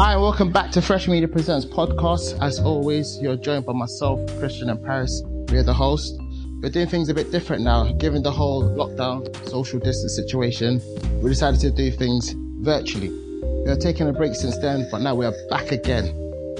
Hi, 0.00 0.14
and 0.14 0.22
welcome 0.22 0.50
back 0.50 0.70
to 0.70 0.80
Fresh 0.80 1.08
Media 1.08 1.28
Presents 1.28 1.66
podcast. 1.66 2.40
As 2.40 2.58
always, 2.58 3.18
you're 3.20 3.36
joined 3.36 3.66
by 3.66 3.74
myself, 3.74 4.18
Christian 4.38 4.70
and 4.70 4.82
Paris. 4.82 5.22
We're 5.26 5.62
the 5.62 5.74
host. 5.74 6.18
We're 6.62 6.70
doing 6.70 6.86
things 6.86 7.10
a 7.10 7.14
bit 7.14 7.30
different 7.30 7.62
now. 7.64 7.92
Given 7.92 8.22
the 8.22 8.30
whole 8.30 8.62
lockdown, 8.62 9.28
social 9.50 9.78
distance 9.78 10.16
situation, 10.16 10.80
we 11.20 11.28
decided 11.28 11.60
to 11.60 11.70
do 11.70 11.90
things 11.90 12.32
virtually. 12.34 13.10
We 13.10 13.70
are 13.70 13.76
taking 13.76 14.08
a 14.08 14.12
break 14.14 14.34
since 14.36 14.56
then, 14.56 14.88
but 14.90 15.02
now 15.02 15.14
we 15.14 15.26
are 15.26 15.34
back 15.50 15.70
again. 15.70 16.06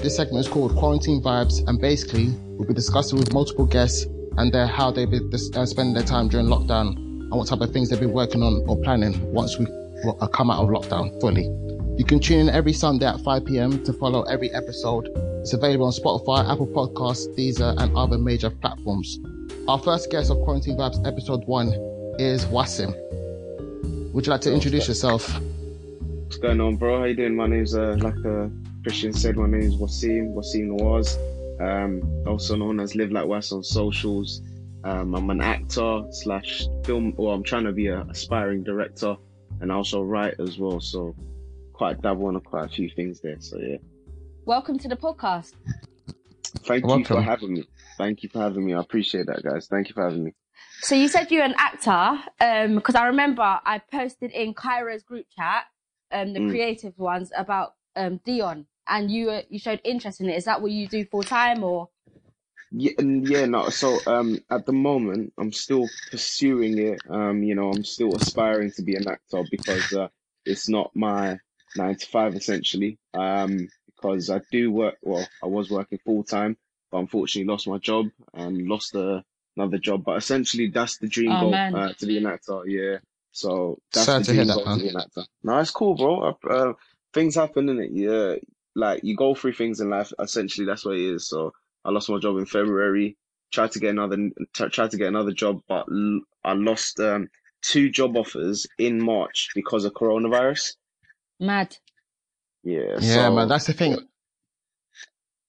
This 0.03 0.17
segment 0.17 0.45
is 0.45 0.47
called 0.47 0.75
Quarantine 0.75 1.19
Vibes, 1.19 1.67
and 1.67 1.81
basically, 1.81 2.35
we'll 2.45 2.67
be 2.67 2.75
discussing 2.75 3.17
with 3.17 3.33
multiple 3.33 3.65
guests 3.65 4.05
and 4.37 4.53
their, 4.53 4.67
how 4.67 4.91
they've 4.91 5.09
been 5.09 5.31
uh, 5.33 5.65
spending 5.65 5.95
their 5.95 6.03
time 6.03 6.27
during 6.27 6.45
lockdown 6.45 6.95
and 6.95 7.31
what 7.31 7.47
type 7.47 7.61
of 7.61 7.73
things 7.73 7.89
they've 7.89 7.99
been 7.99 8.13
working 8.13 8.43
on 8.43 8.63
or 8.67 8.77
planning 8.83 9.19
once 9.33 9.57
we 9.57 9.65
uh, 9.65 10.27
come 10.27 10.51
out 10.51 10.63
of 10.63 10.69
lockdown 10.69 11.19
fully. 11.19 11.49
You 11.97 12.05
can 12.05 12.19
tune 12.19 12.39
in 12.39 12.49
every 12.49 12.71
Sunday 12.71 13.05
at 13.05 13.19
5 13.19 13.45
p.m. 13.45 13.83
to 13.83 13.91
follow 13.91 14.23
every 14.23 14.49
episode. 14.53 15.09
It's 15.41 15.51
available 15.51 15.85
on 15.85 15.91
Spotify, 15.91 16.49
Apple 16.49 16.67
Podcasts, 16.67 17.27
Deezer, 17.37 17.75
and 17.77 17.95
other 17.97 18.17
major 18.17 18.49
platforms. 18.49 19.19
Our 19.67 19.77
first 19.77 20.09
guest 20.09 20.31
of 20.31 20.37
Quarantine 20.43 20.77
Vibes 20.77 21.05
episode 21.05 21.45
one 21.47 21.67
is 22.17 22.45
Wasim. 22.45 22.93
Would 24.13 24.25
you 24.25 24.31
like 24.31 24.41
to 24.41 24.53
introduce 24.53 24.87
yourself? 24.87 25.37
What's 26.23 26.37
going 26.37 26.61
on, 26.61 26.77
bro? 26.77 26.99
How 26.99 27.03
you 27.05 27.13
doing? 27.13 27.35
My 27.35 27.47
name's 27.47 27.75
uh, 27.75 27.97
like 27.99 28.25
uh, 28.25 28.47
Christian 28.83 29.11
said. 29.11 29.35
My 29.35 29.47
name 29.47 29.61
is 29.61 29.75
Wasim. 29.75 30.33
Wasim 30.33 30.69
Nawaz, 30.69 31.17
um, 31.59 32.01
also 32.25 32.55
known 32.55 32.79
as 32.79 32.95
Live 32.95 33.11
Like 33.11 33.27
Was 33.27 33.51
on 33.51 33.63
socials. 33.63 34.41
Um, 34.85 35.13
I'm 35.13 35.29
an 35.29 35.41
actor 35.41 36.03
slash 36.11 36.63
film, 36.85 37.13
or 37.17 37.33
I'm 37.33 37.43
trying 37.43 37.65
to 37.65 37.73
be 37.73 37.87
an 37.87 38.09
aspiring 38.09 38.63
director 38.63 39.17
and 39.59 39.71
also 39.71 40.01
write 40.01 40.39
as 40.39 40.57
well. 40.57 40.79
So 40.79 41.15
quite 41.81 41.99
dabble 41.99 42.27
on 42.27 42.39
quite 42.41 42.65
a 42.65 42.69
few 42.69 42.87
things 42.91 43.21
there. 43.21 43.37
So 43.39 43.57
yeah. 43.57 43.77
Welcome 44.45 44.77
to 44.77 44.87
the 44.87 44.95
podcast. 44.95 45.53
Thank 46.59 46.85
Welcome. 46.85 46.99
you 46.99 47.05
for 47.05 47.21
having 47.23 47.53
me. 47.53 47.63
Thank 47.97 48.21
you 48.21 48.29
for 48.29 48.37
having 48.37 48.67
me. 48.67 48.75
I 48.75 48.79
appreciate 48.79 49.25
that, 49.25 49.41
guys. 49.41 49.65
Thank 49.65 49.89
you 49.89 49.95
for 49.95 50.03
having 50.03 50.25
me. 50.25 50.35
So 50.81 50.93
you 50.93 51.07
said 51.07 51.31
you're 51.31 51.43
an 51.43 51.55
actor, 51.57 52.19
because 52.37 52.93
um, 52.93 53.01
I 53.01 53.07
remember 53.07 53.41
I 53.41 53.81
posted 53.91 54.29
in 54.29 54.53
Cairo's 54.53 55.01
group 55.01 55.25
chat, 55.35 55.63
um, 56.11 56.33
the 56.33 56.41
mm. 56.41 56.51
creative 56.51 56.95
ones 56.99 57.31
about 57.35 57.73
um, 57.95 58.19
Dion, 58.25 58.67
and 58.87 59.09
you 59.09 59.31
uh, 59.31 59.41
you 59.49 59.57
showed 59.57 59.81
interest 59.83 60.21
in 60.21 60.29
it. 60.29 60.37
Is 60.37 60.45
that 60.45 60.61
what 60.61 60.69
you 60.69 60.87
do 60.87 61.03
full 61.05 61.23
time, 61.23 61.63
or? 61.63 61.89
Yeah, 62.71 62.91
yeah, 63.01 63.45
no. 63.47 63.69
So 63.69 63.97
um, 64.05 64.37
at 64.51 64.67
the 64.67 64.73
moment, 64.73 65.33
I'm 65.39 65.51
still 65.51 65.87
pursuing 66.11 66.77
it. 66.77 67.01
Um, 67.09 67.41
you 67.41 67.55
know, 67.55 67.71
I'm 67.71 67.83
still 67.83 68.15
aspiring 68.15 68.71
to 68.73 68.83
be 68.83 68.93
an 68.93 69.07
actor 69.07 69.41
because 69.49 69.91
uh, 69.93 70.09
it's 70.45 70.69
not 70.69 70.91
my 70.95 71.39
nine 71.75 71.95
to 71.95 72.05
five 72.07 72.35
essentially. 72.35 72.97
Um, 73.13 73.67
because 74.01 74.29
I 74.29 74.41
do 74.51 74.71
work. 74.71 74.97
Well, 75.01 75.27
I 75.43 75.47
was 75.47 75.69
working 75.69 75.99
full 76.03 76.23
time, 76.23 76.57
but 76.91 76.99
unfortunately 76.99 77.51
lost 77.51 77.67
my 77.67 77.77
job 77.77 78.07
and 78.33 78.67
lost 78.67 78.95
a, 78.95 79.23
another 79.55 79.77
job. 79.77 80.03
But 80.03 80.17
essentially, 80.17 80.69
that's 80.69 80.97
the 80.97 81.07
dream 81.07 81.31
oh, 81.31 81.41
goal 81.41 81.53
uh, 81.53 81.93
to 81.93 82.05
be 82.05 82.17
an 82.17 82.25
actor. 82.25 82.63
Yeah. 82.65 82.97
So 83.31 83.79
that's 83.93 84.05
Sad 84.05 84.25
the 84.25 84.33
dream 84.33 84.47
goal 84.47 84.65
that, 84.65 84.77
to 84.77 84.83
be 84.83 84.89
an 84.89 84.97
actor. 84.97 85.23
No, 85.43 85.59
it's 85.59 85.71
cool, 85.71 85.95
bro. 85.95 86.37
Uh, 86.49 86.73
things 87.13 87.35
happen, 87.35 87.69
in 87.69 87.79
it. 87.79 87.91
Yeah, 87.91 88.35
like 88.75 89.03
you 89.03 89.15
go 89.15 89.35
through 89.35 89.53
things 89.53 89.79
in 89.79 89.89
life. 89.89 90.11
Essentially, 90.19 90.65
that's 90.65 90.85
what 90.85 90.95
it 90.95 91.13
is. 91.13 91.27
So 91.27 91.53
I 91.85 91.91
lost 91.91 92.09
my 92.09 92.19
job 92.19 92.37
in 92.37 92.45
February. 92.45 93.17
Tried 93.51 93.71
to 93.71 93.79
get 93.79 93.91
another. 93.91 94.17
T- 94.53 94.69
tried 94.69 94.91
to 94.91 94.97
get 94.97 95.07
another 95.07 95.33
job, 95.33 95.61
but 95.67 95.85
l- 95.91 96.21
I 96.43 96.53
lost 96.53 96.99
um, 96.99 97.29
two 97.61 97.89
job 97.89 98.17
offers 98.17 98.65
in 98.77 99.01
March 99.01 99.49
because 99.53 99.85
of 99.85 99.93
coronavirus. 99.93 100.73
Mad. 101.41 101.75
Yeah. 102.63 102.97
Yeah, 102.99 103.25
so, 103.25 103.35
man. 103.35 103.47
That's 103.47 103.65
the 103.65 103.73
thing. 103.73 103.97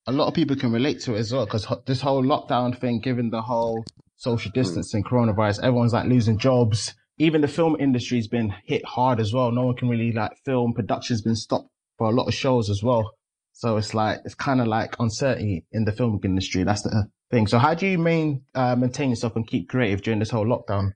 A 0.06 0.12
lot 0.12 0.26
of 0.26 0.34
people 0.34 0.56
can 0.56 0.72
relate 0.72 1.00
to 1.02 1.14
it 1.14 1.18
as 1.18 1.32
well 1.32 1.44
because 1.44 1.66
this 1.86 2.00
whole 2.00 2.24
lockdown 2.24 2.76
thing, 2.76 3.00
given 3.00 3.30
the 3.30 3.42
whole 3.42 3.84
social 4.16 4.50
hmm. 4.50 4.58
distancing, 4.58 5.04
mm. 5.04 5.08
coronavirus, 5.08 5.62
everyone's 5.62 5.92
like 5.92 6.06
losing 6.06 6.38
jobs. 6.38 6.94
Even 7.19 7.42
the 7.42 7.48
film 7.48 7.76
industry's 7.78 8.26
been 8.26 8.52
hit 8.64 8.84
hard 8.84 9.20
as 9.20 9.32
well. 9.32 9.52
No 9.52 9.66
one 9.66 9.76
can 9.76 9.88
really 9.88 10.12
like 10.12 10.32
film. 10.44 10.72
Production's 10.72 11.22
been 11.22 11.36
stopped 11.36 11.69
for 11.98 12.08
a 12.08 12.12
lot 12.12 12.26
of 12.26 12.34
shows 12.34 12.70
as 12.70 12.82
well. 12.82 13.12
So 13.52 13.76
it's 13.76 13.94
like 13.94 14.20
it's 14.25 14.34
kind 14.34 14.60
of 14.60 14.66
like 14.66 14.97
uncertainty 14.98 15.66
in 15.72 15.84
the 15.84 15.92
film 15.92 16.19
industry. 16.25 16.64
That's 16.64 16.82
the 16.82 17.06
thing. 17.31 17.47
So 17.47 17.58
how 17.58 17.75
do 17.75 17.86
you 17.86 17.98
main 17.98 18.42
uh, 18.54 18.75
maintain 18.75 19.10
yourself 19.10 19.36
and 19.36 19.47
keep 19.47 19.69
creative 19.69 20.02
during 20.02 20.19
this 20.19 20.31
whole 20.31 20.47
lockdown? 20.47 20.92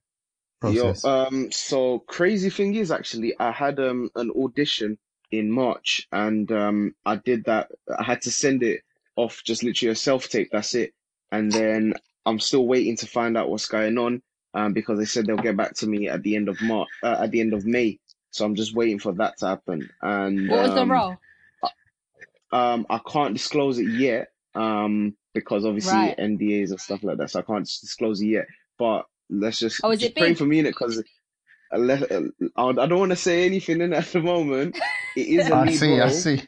Process? 0.60 1.04
Yo, 1.04 1.10
um, 1.10 1.52
so 1.52 2.00
crazy 2.00 2.50
thing 2.50 2.74
is 2.74 2.90
actually 2.90 3.34
I 3.38 3.50
had 3.50 3.78
um 3.80 4.10
an 4.16 4.30
audition 4.30 4.98
in 5.30 5.50
March 5.50 6.06
and 6.12 6.50
um 6.52 6.94
I 7.04 7.16
did 7.16 7.44
that. 7.44 7.70
I 7.98 8.02
had 8.02 8.22
to 8.22 8.30
send 8.30 8.62
it 8.62 8.82
off 9.16 9.42
just 9.44 9.62
literally 9.62 9.92
a 9.92 9.96
self 9.96 10.28
tape. 10.28 10.48
That's 10.52 10.74
it. 10.74 10.92
And 11.32 11.50
then 11.52 11.94
I'm 12.24 12.38
still 12.38 12.66
waiting 12.66 12.96
to 12.98 13.06
find 13.06 13.36
out 13.36 13.50
what's 13.50 13.66
going 13.66 13.98
on. 13.98 14.22
Um, 14.54 14.72
because 14.72 14.98
they 14.98 15.04
said 15.04 15.26
they'll 15.26 15.36
get 15.36 15.58
back 15.58 15.74
to 15.76 15.86
me 15.86 16.08
at 16.08 16.22
the 16.22 16.34
end 16.34 16.48
of 16.48 16.58
March, 16.62 16.88
uh, 17.02 17.18
at 17.20 17.30
the 17.30 17.42
end 17.42 17.52
of 17.52 17.66
May. 17.66 17.98
So 18.30 18.46
I'm 18.46 18.54
just 18.54 18.74
waiting 18.74 18.98
for 18.98 19.12
that 19.14 19.36
to 19.38 19.48
happen. 19.48 19.90
And 20.00 20.48
what 20.48 20.62
was 20.62 20.70
um, 20.70 20.88
the 20.88 20.94
role? 20.94 21.18
Um, 22.52 22.86
I 22.88 22.98
can't 23.06 23.34
disclose 23.34 23.78
it 23.78 23.88
yet. 23.88 24.28
Um, 24.54 25.14
because 25.36 25.66
obviously 25.66 25.98
right. 25.98 26.16
NDAs 26.16 26.70
and 26.70 26.80
stuff 26.80 27.04
like 27.04 27.18
that. 27.18 27.30
So 27.30 27.40
I 27.40 27.42
can't 27.42 27.66
disclose 27.66 28.22
it 28.22 28.28
yet. 28.28 28.46
But 28.78 29.04
let's 29.30 29.58
just, 29.58 29.80
oh, 29.82 29.90
is 29.90 30.00
just 30.00 30.12
it 30.12 30.16
pray 30.16 30.28
big? 30.28 30.38
for 30.38 30.44
me 30.44 30.58
in 30.58 30.66
it 30.66 30.70
because 30.70 31.02
I, 31.72 31.76
uh, 31.76 32.22
I 32.56 32.86
don't 32.86 32.98
want 32.98 33.10
to 33.10 33.16
say 33.16 33.44
anything 33.44 33.80
in 33.80 33.92
at 33.92 34.06
the 34.06 34.20
moment. 34.20 34.78
It 35.16 35.28
is 35.28 35.48
a 35.48 35.54
lead 35.54 35.68
I 35.68 35.72
see, 35.72 35.90
role. 35.90 36.02
I 36.02 36.08
see, 36.08 36.42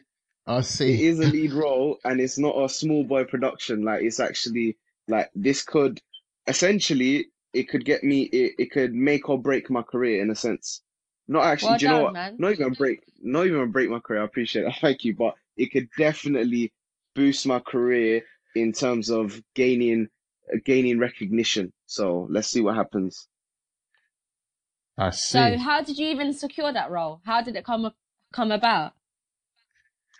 I 0.47 0.61
see. 0.61 0.93
It 0.93 1.09
is 1.09 1.19
a 1.19 1.27
lead 1.27 1.53
role, 1.53 1.97
and 2.03 2.21
it's 2.21 2.37
not 2.37 2.61
a 2.61 2.69
small 2.69 3.03
boy 3.03 3.25
production. 3.25 3.83
Like 3.83 4.03
it's 4.03 4.19
actually 4.19 4.77
like 5.07 5.29
this 5.35 5.63
could 5.63 5.99
essentially 6.47 7.27
it 7.53 7.69
could 7.69 7.85
get 7.85 8.03
me. 8.03 8.23
It, 8.23 8.53
it 8.59 8.71
could 8.71 8.93
make 8.93 9.29
or 9.29 9.41
break 9.41 9.69
my 9.69 9.81
career 9.81 10.21
in 10.21 10.29
a 10.29 10.35
sense. 10.35 10.81
Not 11.27 11.45
actually. 11.45 11.69
Well 11.69 11.77
do 11.79 11.85
you 11.85 11.91
done, 11.91 11.97
know 11.97 12.03
what? 12.05 12.13
Man. 12.13 12.35
Not 12.39 12.51
even 12.53 12.73
break. 12.73 13.03
Not 13.21 13.47
even 13.47 13.71
break 13.71 13.89
my 13.89 13.99
career. 13.99 14.21
I 14.21 14.25
appreciate 14.25 14.65
it. 14.65 14.75
Thank 14.81 15.03
you, 15.03 15.15
but 15.15 15.35
it 15.57 15.71
could 15.71 15.89
definitely 15.97 16.71
boost 17.15 17.45
my 17.45 17.59
career 17.59 18.23
in 18.55 18.71
terms 18.71 19.09
of 19.09 19.41
gaining 19.55 20.07
gaining 20.65 20.99
recognition. 20.99 21.73
So 21.85 22.27
let's 22.29 22.49
see 22.49 22.61
what 22.61 22.75
happens. 22.75 23.27
I 24.97 25.11
see. 25.11 25.37
So 25.37 25.57
how 25.57 25.81
did 25.81 25.97
you 25.97 26.07
even 26.09 26.33
secure 26.33 26.71
that 26.73 26.91
role? 26.91 27.21
How 27.25 27.41
did 27.41 27.55
it 27.55 27.65
come 27.65 27.91
come 28.33 28.51
about? 28.51 28.93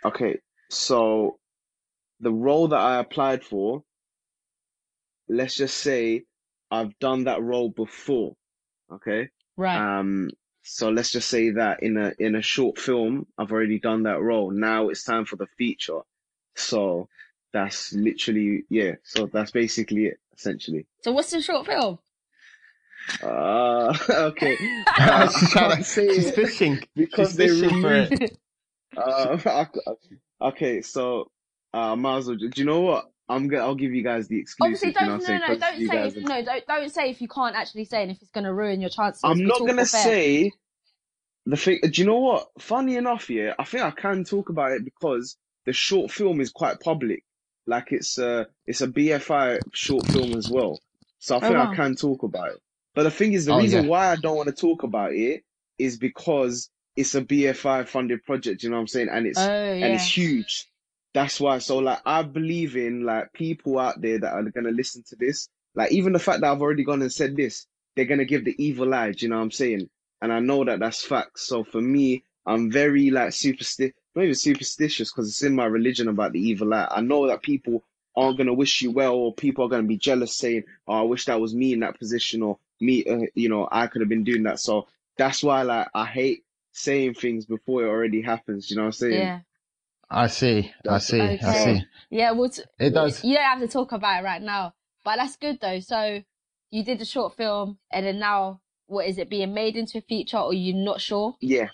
Okay, 0.06 0.40
so 0.70 1.38
the 2.22 2.32
role 2.32 2.70
that 2.70 2.80
I 2.80 3.00
applied 3.00 3.44
for, 3.44 3.84
let's 5.28 5.56
just 5.56 5.78
say 5.78 6.24
I've 6.72 6.98
done 7.00 7.26
that 7.26 7.42
role 7.42 7.70
before. 7.70 8.36
Okay. 8.92 9.30
Right. 9.58 10.00
Um. 10.00 10.30
So 10.62 10.90
let's 10.90 11.12
just 11.12 11.30
say 11.30 11.52
that 11.52 11.82
in 11.82 11.98
a 11.98 12.14
in 12.20 12.36
a 12.36 12.42
short 12.42 12.78
film, 12.78 13.28
I've 13.38 13.52
already 13.52 13.80
done 13.80 14.04
that 14.04 14.22
role. 14.22 14.52
Now 14.52 14.90
it's 14.90 15.04
time 15.04 15.26
for 15.26 15.36
the 15.36 15.48
feature. 15.58 16.02
So 16.56 17.10
that's 17.54 17.94
literally 17.94 18.64
yeah. 18.70 18.94
So 19.04 19.28
that's 19.28 19.52
basically 19.52 20.06
it 20.06 20.20
essentially. 20.36 20.86
So 21.04 21.12
what's 21.12 21.32
the 21.32 21.42
short 21.42 21.66
film? 21.66 22.00
Uh, 23.24 23.94
okay. 24.10 24.58
Uh, 24.88 25.30
she's 25.40 25.52
trying 25.52 25.78
to 25.78 25.84
say 25.84 26.14
she's 26.14 26.32
fishing 26.32 26.80
because 26.96 27.30
she's 27.30 27.38
they 27.38 27.48
fishing 27.48 27.84
removed. 27.84 28.38
Uh, 28.98 29.66
okay, 30.42 30.82
so 30.82 31.30
uh, 31.76 31.96
might 31.96 32.18
as 32.18 32.28
well. 32.28 32.38
Do 32.38 32.50
you 32.56 32.66
know 32.66 32.82
what? 32.82 33.06
I'm 33.30 33.48
gonna. 33.48 33.64
I'll 33.64 33.76
give 33.76 33.94
you 33.94 34.04
guys 34.04 34.28
the 34.28 34.40
exclusive. 34.40 34.74
Obviously, 34.74 34.92
don't 34.94 35.22
no, 35.22 35.38
no, 35.38 35.48
no, 35.48 35.60
don't 35.60 35.88
say 35.88 36.08
if, 36.08 36.16
no, 36.18 36.44
don't 36.44 36.66
don't 36.66 36.90
say 36.90 37.12
if 37.12 37.22
you 37.22 37.28
can't 37.28 37.56
actually 37.56 37.86
say 37.86 38.02
and 38.02 38.12
if 38.12 38.20
it's 38.22 38.32
gonna 38.32 38.54
ruin 38.54 38.82
your 38.82 38.90
chances. 38.90 39.22
I'm 39.24 39.46
not 39.46 39.60
gonna 39.60 39.86
say 39.86 40.52
the 41.46 41.56
thing. 41.56 41.80
Do 41.84 42.02
you 42.02 42.08
know 42.08 42.18
what? 42.18 42.48
Funny 42.58 42.98
enough, 42.98 43.30
yeah, 43.30 43.54
I 43.60 43.64
think 43.64 43.84
I 43.84 43.92
can 43.92 44.24
talk 44.24 44.50
about 44.50 44.72
it 44.72 44.84
because 44.84 45.38
the 45.66 45.74
short 45.74 46.10
film 46.12 46.42
is 46.42 46.50
quite 46.50 46.80
public. 46.80 47.24
Like 47.70 47.92
it's 47.92 48.18
a 48.18 48.48
it's 48.66 48.82
a 48.82 48.88
BFI 48.88 49.60
short 49.74 50.08
film 50.08 50.34
as 50.34 50.50
well, 50.50 50.80
so 51.20 51.38
I 51.38 51.40
think 51.40 51.56
oh, 51.56 51.60
wow. 51.60 51.72
I 51.72 51.76
can 51.76 51.96
talk 51.96 52.24
about 52.24 52.50
it. 52.50 52.60
But 52.96 53.04
the 53.04 53.12
thing 53.12 53.34
is, 53.34 53.46
the 53.46 53.54
oh, 53.54 53.60
reason 53.60 53.84
yeah. 53.84 53.90
why 53.90 54.12
I 54.12 54.16
don't 54.16 54.36
want 54.36 54.50
to 54.50 54.56
talk 54.56 54.84
about 54.84 55.14
it 55.14 55.44
is 55.78 55.98
because 55.98 56.70
it's 56.96 57.16
a 57.16 57.22
BFI 57.22 57.88
funded 57.88 58.24
project. 58.24 58.64
You 58.64 58.70
know 58.70 58.78
what 58.78 58.82
I'm 58.82 58.88
saying? 58.88 59.10
And 59.12 59.28
it's 59.28 59.40
oh, 59.40 59.44
yeah. 59.44 59.86
and 59.86 59.94
it's 59.94 60.18
huge. 60.18 60.68
That's 61.14 61.40
why. 61.40 61.60
So 61.60 61.78
like, 61.78 62.00
I 62.06 62.24
believe 62.24 62.76
in 62.76 63.04
like 63.04 63.32
people 63.34 63.78
out 63.80 64.02
there 64.02 64.20
that 64.20 64.34
are 64.34 64.44
gonna 64.44 64.72
listen 64.72 65.04
to 65.10 65.16
this. 65.16 65.48
Like 65.76 65.92
even 65.92 66.14
the 66.14 66.20
fact 66.20 66.42
that 66.42 66.52
I've 66.52 66.62
already 66.62 66.84
gone 66.84 67.02
and 67.02 67.14
said 67.14 67.36
this, 67.36 67.68
they're 67.96 68.06
gonna 68.06 68.26
give 68.26 68.46
the 68.46 68.56
evil 68.58 68.94
eye. 68.94 69.12
Do 69.12 69.26
you 69.26 69.30
know 69.30 69.38
what 69.38 69.44
I'm 69.44 69.52
saying? 69.52 69.90
And 70.22 70.34
I 70.34 70.40
know 70.40 70.66
that 70.66 70.80
that's 70.80 71.06
facts. 71.06 71.46
So 71.46 71.64
for 71.64 71.82
me, 71.82 72.24
I'm 72.46 72.72
very 72.72 73.12
like 73.12 73.34
superstitious 73.34 73.96
not 74.16 74.24
even 74.24 74.36
superstitious 74.36 75.12
because 75.12 75.30
it's 75.30 75.44
in 75.44 75.56
my 75.56 75.66
religion 75.66 76.08
about 76.08 76.34
the 76.34 76.40
evil 76.40 76.74
eye. 76.74 76.88
I 76.90 77.02
know 77.02 77.28
that 77.28 77.42
people 77.42 77.84
aren't 78.16 78.38
going 78.38 78.48
to 78.48 78.54
wish 78.54 78.82
you 78.82 78.92
well 78.92 79.14
or 79.14 79.34
people 79.34 79.66
are 79.66 79.70
going 79.70 79.84
to 79.84 79.88
be 79.88 79.98
jealous 79.98 80.36
saying, 80.36 80.64
oh, 80.88 80.94
I 80.94 81.02
wish 81.04 81.26
that 81.26 81.40
was 81.40 81.54
me 81.56 81.74
in 81.74 81.82
that 81.82 81.98
position 82.00 82.42
or 82.42 82.58
me, 82.82 83.06
uh, 83.06 83.28
you 83.36 83.50
know, 83.50 83.68
I 83.72 83.88
could 83.88 84.02
have 84.02 84.10
been 84.10 84.24
doing 84.24 84.44
that. 84.44 84.60
So 84.60 84.88
that's 85.18 85.44
why 85.44 85.62
like 85.64 85.88
I 85.94 86.06
hate 86.06 86.44
saying 86.72 87.14
things 87.16 87.46
before 87.46 87.84
it 87.84 87.90
already 87.90 88.22
happens. 88.22 88.70
You 88.70 88.78
know 88.78 88.84
what 88.84 88.88
I'm 88.88 88.92
saying? 88.94 89.14
Yeah. 89.14 89.40
I 90.10 90.28
see. 90.28 90.72
I 90.90 90.98
see. 90.98 91.22
I 91.22 91.38
see. 91.38 91.84
Yeah, 92.10 92.32
well, 92.32 92.50
t- 92.50 92.64
It 92.80 92.92
does. 92.92 93.24
you 93.24 93.36
don't 93.36 93.44
have 93.44 93.60
to 93.60 93.68
talk 93.68 93.92
about 93.92 94.22
it 94.22 94.26
right 94.26 94.42
now, 94.42 94.74
but 95.06 95.18
that's 95.18 95.36
good 95.38 95.60
though. 95.62 95.80
So 95.82 96.24
you 96.72 96.84
did 96.84 97.00
the 97.00 97.06
short 97.06 97.38
film, 97.38 97.78
and 97.92 98.06
then 98.06 98.18
now, 98.18 98.62
what 98.88 99.08
is 99.08 99.20
it 99.20 99.30
being 99.30 99.54
made 99.54 99.76
into 99.76 100.00
a 100.00 100.02
feature, 100.02 100.38
or 100.38 100.52
you're 100.54 100.76
not 100.76 101.00
sure? 101.00 101.36
Yeah. 101.42 101.70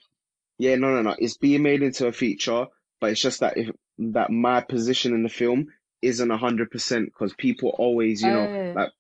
Yeah, 0.58 0.76
no, 0.76 0.94
no, 0.94 1.02
no. 1.02 1.16
It's 1.18 1.38
being 1.38 1.64
made 1.64 1.82
into 1.84 2.08
a 2.08 2.12
feature, 2.12 2.68
but 3.00 3.12
it's 3.12 3.22
just 3.22 3.42
that 3.42 3.58
if 3.58 3.70
that 3.98 4.30
my 4.30 4.62
position 4.62 5.14
in 5.14 5.24
the 5.24 5.30
film 5.30 5.68
isn't 6.02 6.32
a 6.32 6.38
hundred 6.38 6.72
percent 6.72 7.06
because 7.08 7.34
people 7.34 7.70
always, 7.78 8.22
you 8.22 8.30
know, 8.30 8.48
Oh. 8.48 8.74
like 8.76 8.92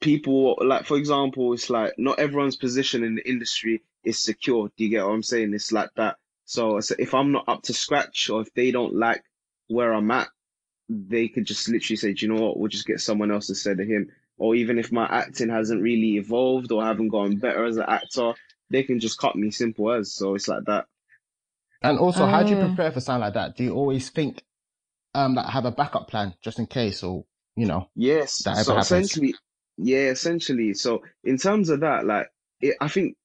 people 0.00 0.56
like 0.60 0.84
for 0.86 0.96
example, 0.96 1.52
it's 1.52 1.70
like 1.70 1.94
not 1.98 2.18
everyone's 2.18 2.56
position 2.56 3.02
in 3.04 3.14
the 3.14 3.28
industry 3.28 3.82
is 4.04 4.18
secure. 4.22 4.70
Do 4.76 4.84
you 4.84 4.90
get 4.90 5.04
what 5.04 5.12
I'm 5.12 5.22
saying? 5.22 5.54
It's 5.54 5.72
like 5.72 5.90
that. 5.96 6.16
So, 6.44 6.78
so 6.80 6.94
if 6.98 7.14
I'm 7.14 7.32
not 7.32 7.48
up 7.48 7.62
to 7.64 7.72
scratch 7.74 8.30
or 8.30 8.40
if 8.42 8.52
they 8.54 8.70
don't 8.70 8.94
like 8.94 9.24
where 9.68 9.92
I'm 9.92 10.10
at, 10.12 10.28
they 10.88 11.26
could 11.28 11.44
just 11.44 11.68
literally 11.68 11.96
say, 11.96 12.12
Do 12.12 12.26
you 12.26 12.32
know 12.32 12.40
what, 12.40 12.56
we'll 12.58 12.68
just 12.68 12.86
get 12.86 13.00
someone 13.00 13.32
else 13.32 13.48
instead 13.48 13.80
of 13.80 13.88
him. 13.88 14.10
Or 14.38 14.54
even 14.54 14.78
if 14.78 14.92
my 14.92 15.06
acting 15.06 15.48
hasn't 15.48 15.82
really 15.82 16.18
evolved 16.18 16.70
or 16.70 16.82
I 16.82 16.88
haven't 16.88 17.08
gotten 17.08 17.38
better 17.38 17.64
as 17.64 17.78
an 17.78 17.86
actor, 17.88 18.34
they 18.70 18.82
can 18.82 19.00
just 19.00 19.18
cut 19.18 19.36
me 19.36 19.50
simple 19.50 19.90
as. 19.92 20.12
So 20.12 20.34
it's 20.34 20.48
like 20.48 20.64
that. 20.64 20.86
And 21.82 21.98
also, 21.98 22.26
how 22.26 22.42
do 22.42 22.50
you 22.50 22.56
Oh. 22.56 22.68
prepare 22.68 22.90
for 22.92 23.00
something 23.00 23.20
like 23.20 23.34
that? 23.34 23.56
Do 23.56 23.64
you 23.64 23.74
always 23.74 24.10
think, 24.10 24.42
um, 25.14 25.34
that 25.36 25.48
have 25.50 25.64
a 25.64 25.70
backup 25.70 26.08
plan 26.08 26.34
just 26.42 26.58
in 26.58 26.66
case, 26.66 27.02
or 27.02 27.24
you 27.56 27.66
know? 27.66 27.88
Yes. 27.94 28.42
That 28.42 28.52
ever 28.52 28.64
So 28.64 28.72
happens. 28.72 28.78
essentially, 28.78 29.34
yeah, 29.78 30.08
essentially. 30.10 30.74
So 30.74 31.02
in 31.24 31.38
terms 31.38 31.68
of 31.70 31.80
that, 31.80 32.06
like, 32.06 32.28
it, 32.60 32.76
I 32.80 32.88
think 32.88 33.16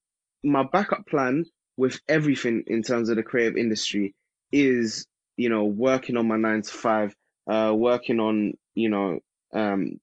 my 0.44 0.62
backup 0.62 1.06
plan 1.06 1.44
with 1.76 2.00
everything 2.08 2.64
in 2.66 2.82
terms 2.82 3.08
of 3.08 3.16
the 3.16 3.22
creative 3.22 3.56
industry 3.56 4.14
is, 4.52 5.06
you 5.36 5.48
know, 5.48 5.64
working 5.64 6.16
on 6.16 6.28
my 6.28 6.36
nine 6.36 6.62
to 6.62 6.70
five, 6.72 7.14
uh, 7.46 7.72
working 7.74 8.20
on, 8.20 8.52
you 8.74 8.88
know, 8.90 9.20
um, 9.52 9.98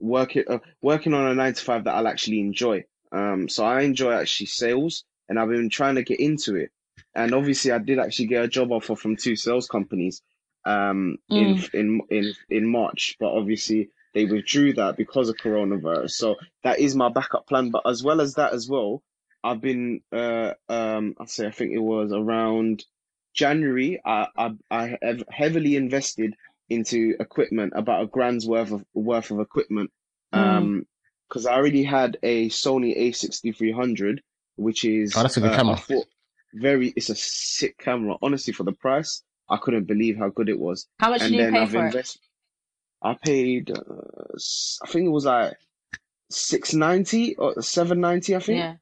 working, 0.00 0.44
uh, 0.48 0.58
working 0.82 1.14
on 1.14 1.26
a 1.30 1.34
nine 1.34 1.54
to 1.54 1.62
five 1.64 1.84
that 1.84 1.94
I'll 1.94 2.08
actually 2.08 2.40
enjoy. 2.40 2.84
Um, 3.14 3.48
so 3.48 3.64
I 3.64 3.82
enjoy 3.82 4.12
actually 4.12 4.46
sales 4.46 5.04
and 5.28 5.38
I've 5.38 5.48
been 5.48 5.70
trying 5.70 5.94
to 5.94 6.02
get 6.02 6.20
into 6.20 6.56
it. 6.56 6.70
And 7.14 7.32
obviously 7.32 7.70
I 7.72 7.78
did 7.78 7.98
actually 7.98 8.26
get 8.26 8.44
a 8.44 8.48
job 8.48 8.72
offer 8.72 8.96
from 8.96 9.16
two 9.16 9.36
sales 9.36 9.68
companies, 9.68 10.20
um, 10.66 11.18
in, 11.30 11.64
in, 11.72 12.00
in, 12.10 12.32
in 12.50 12.68
March, 12.68 13.16
but 13.20 13.32
obviously 13.32 13.90
they 14.14 14.24
withdrew 14.24 14.72
that 14.74 14.96
because 14.96 15.28
of 15.28 15.36
coronavirus. 15.36 16.10
So 16.10 16.36
that 16.62 16.78
is 16.80 16.96
my 16.96 17.08
backup 17.08 17.46
plan. 17.46 17.70
But 17.70 17.86
as 17.86 18.02
well 18.02 18.20
as 18.20 18.34
that 18.34 18.52
as 18.52 18.68
well, 18.68 19.02
I've 19.44 19.60
been 19.60 20.00
uh 20.10 20.54
um 20.70 21.14
I 21.20 21.26
say 21.26 21.46
I 21.46 21.50
think 21.50 21.72
it 21.72 21.78
was 21.78 22.12
around 22.12 22.84
January. 23.34 24.00
I 24.04 24.28
I, 24.36 24.50
I 24.70 24.98
have 25.02 25.22
heavily 25.28 25.76
invested 25.76 26.34
into 26.70 27.14
equipment, 27.20 27.74
about 27.76 28.02
a 28.02 28.06
grand's 28.06 28.46
worth 28.46 28.72
of 28.72 28.84
worth 28.94 29.30
of 29.30 29.40
equipment. 29.40 29.90
Um, 30.32 30.86
because 31.34 31.46
I 31.46 31.54
already 31.54 31.82
had 31.82 32.16
a 32.22 32.48
Sony 32.48 32.96
A6300, 32.96 34.20
which 34.54 34.84
is 34.84 35.16
Oh, 35.16 35.22
that's 35.22 35.36
a 35.36 35.40
good 35.40 35.50
uh, 35.50 35.56
camera. 35.56 35.76
Thought 35.76 36.06
very 36.54 36.92
it's 36.94 37.10
a 37.10 37.16
sick 37.16 37.76
camera. 37.76 38.14
Honestly, 38.22 38.52
for 38.52 38.62
the 38.62 38.70
price, 38.72 39.24
I 39.50 39.56
couldn't 39.56 39.84
believe 39.88 40.16
how 40.16 40.28
good 40.28 40.48
it 40.48 40.58
was 40.58 40.86
How 41.00 41.10
much 41.10 41.22
and 41.22 41.32
did 41.32 41.38
you 41.46 41.50
pay 41.50 41.58
I've 41.62 41.70
for 41.72 41.86
it? 41.98 42.16
I 43.02 43.14
paid, 43.20 43.72
uh, 43.72 44.34
s- 44.36 44.78
I 44.84 44.86
think 44.86 45.06
it 45.06 45.10
was 45.10 45.24
like 45.24 45.54
six 46.30 46.72
ninety 46.72 47.34
or 47.34 47.60
seven 47.62 48.00
ninety, 48.00 48.36
I 48.36 48.38
think. 48.38 48.58
Yeah, 48.60 48.76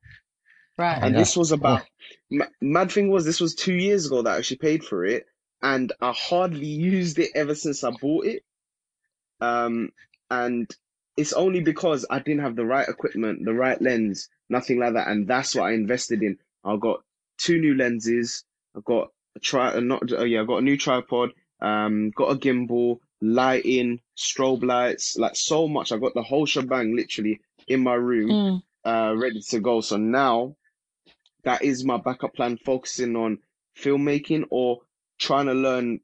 right. 0.77 1.03
And 1.03 1.15
Yeah. 1.15 1.19
this 1.21 1.35
was 1.35 1.53
about. 1.53 1.87
ma- 2.31 2.45
Mad 2.61 2.93
thing 2.93 3.09
was, 3.11 3.25
this 3.25 3.41
was 3.41 3.55
two 3.55 3.75
years 3.75 4.07
ago 4.07 4.21
that 4.23 4.35
I 4.35 4.37
actually 4.37 4.59
paid 4.59 4.85
for 4.85 5.07
it, 5.07 5.25
and 5.63 5.91
I 6.03 6.13
hardly 6.13 6.67
used 6.67 7.19
it 7.19 7.31
ever 7.35 7.55
since 7.55 7.83
I 7.83 7.93
bought 7.93 8.27
it. 8.27 8.45
Um, 9.41 9.91
and 10.31 10.71
it's 11.17 11.33
only 11.33 11.61
because 11.61 12.07
I 12.11 12.19
didn't 12.21 12.43
have 12.43 12.57
the 12.57 12.65
right 12.65 12.89
equipment, 12.89 13.45
the 13.45 13.53
right 13.55 13.81
lens, 13.81 14.29
nothing 14.49 14.79
like 14.79 14.95
that, 14.95 15.09
and 15.09 15.29
that's 15.29 15.55
what 15.55 15.65
I 15.65 15.73
invested 15.73 16.23
in. 16.23 16.39
I 16.65 16.77
got 16.77 17.03
two 17.39 17.59
new 17.61 17.75
lenses. 17.75 18.45
I 18.77 18.81
got 18.85 19.11
a 19.37 19.41
tri, 19.41 19.75
uh, 19.75 19.81
not 19.81 20.11
uh, 20.13 20.25
yeah, 20.25 20.43
I 20.43 20.45
got 20.45 20.59
a 20.59 20.63
new 20.63 20.77
tripod. 20.77 21.31
Um, 21.61 22.11
got 22.11 22.33
a 22.33 22.39
gimbal, 22.39 22.99
lighting, 23.21 24.01
strobe 24.17 24.65
lights, 24.65 25.17
like 25.17 25.37
so 25.37 25.69
much. 25.69 25.93
I 25.93 25.99
got 25.99 26.15
the 26.15 26.23
whole 26.23 26.47
shebang 26.47 26.97
literally 26.97 27.41
in 27.69 27.83
my 27.83 27.95
room 27.95 28.29
Mm. 28.31 28.63
uh, 28.85 29.15
ready 29.17 29.41
to 29.51 29.61
go. 29.61 29.81
So 29.81 29.97
now 29.97 30.57
that 31.45 31.63
is 31.63 31.85
my 31.85 31.99
backup 31.99 32.35
plan, 32.35 32.57
focusing 32.57 33.15
on 33.17 33.39
filmmaking 33.79 34.47
or 34.51 34.81
trying 35.19 35.47
to 35.47 35.55
learn, 35.55 36.01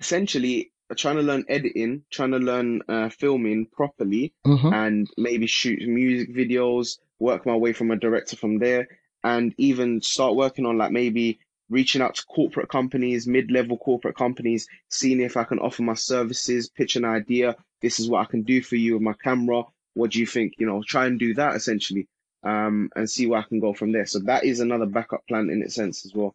essentially 0.00 0.70
trying 0.94 1.16
to 1.16 1.22
learn 1.22 1.44
editing, 1.48 2.02
trying 2.10 2.30
to 2.30 2.38
learn 2.38 2.82
uh, 2.88 3.08
filming 3.08 3.66
properly, 3.66 4.32
hmm 4.44 4.72
and 4.72 5.08
maybe 5.16 5.46
shoot 5.46 5.80
music 5.86 6.34
videos, 6.34 6.98
work 7.18 7.46
my 7.46 7.56
way 7.56 7.72
from 7.72 7.90
a 7.90 7.96
director 7.96 8.36
from 8.36 8.58
there, 8.58 8.88
and 9.24 9.54
even 9.58 10.00
start 10.00 10.36
working 10.36 10.66
on 10.66 10.78
like 10.78 10.92
maybe 10.92 11.38
reaching 11.68 12.02
out 12.02 12.14
to 12.14 12.24
corporate 12.26 12.68
companies, 12.68 13.26
mid-level 13.26 13.76
corporate 13.78 14.16
companies, 14.16 14.68
seeing 14.88 15.20
if 15.20 15.36
I 15.36 15.44
can 15.44 15.58
offer 15.58 15.82
my 15.82 15.94
services, 15.94 16.68
pitch 16.68 16.94
an 16.94 17.04
idea. 17.04 17.56
This 17.82 17.98
is 17.98 18.08
what 18.08 18.20
I 18.20 18.30
can 18.30 18.42
do 18.42 18.62
for 18.62 18.76
you 18.76 18.94
with 18.94 19.02
my 19.02 19.14
camera. 19.14 19.64
What 19.94 20.12
do 20.12 20.20
you 20.20 20.26
think? 20.26 20.54
You 20.58 20.66
know, 20.66 20.82
try 20.86 21.06
and 21.06 21.18
do 21.18 21.34
that 21.34 21.56
essentially, 21.56 22.06
um, 22.44 22.90
and 22.94 23.10
see 23.10 23.26
where 23.26 23.40
I 23.40 23.42
can 23.42 23.60
go 23.60 23.72
from 23.72 23.92
there. 23.92 24.06
So 24.06 24.20
that 24.20 24.44
is 24.44 24.60
another 24.60 24.86
backup 24.86 25.26
plan 25.26 25.50
in 25.50 25.62
its 25.62 25.74
sense 25.74 26.06
as 26.06 26.14
well. 26.14 26.34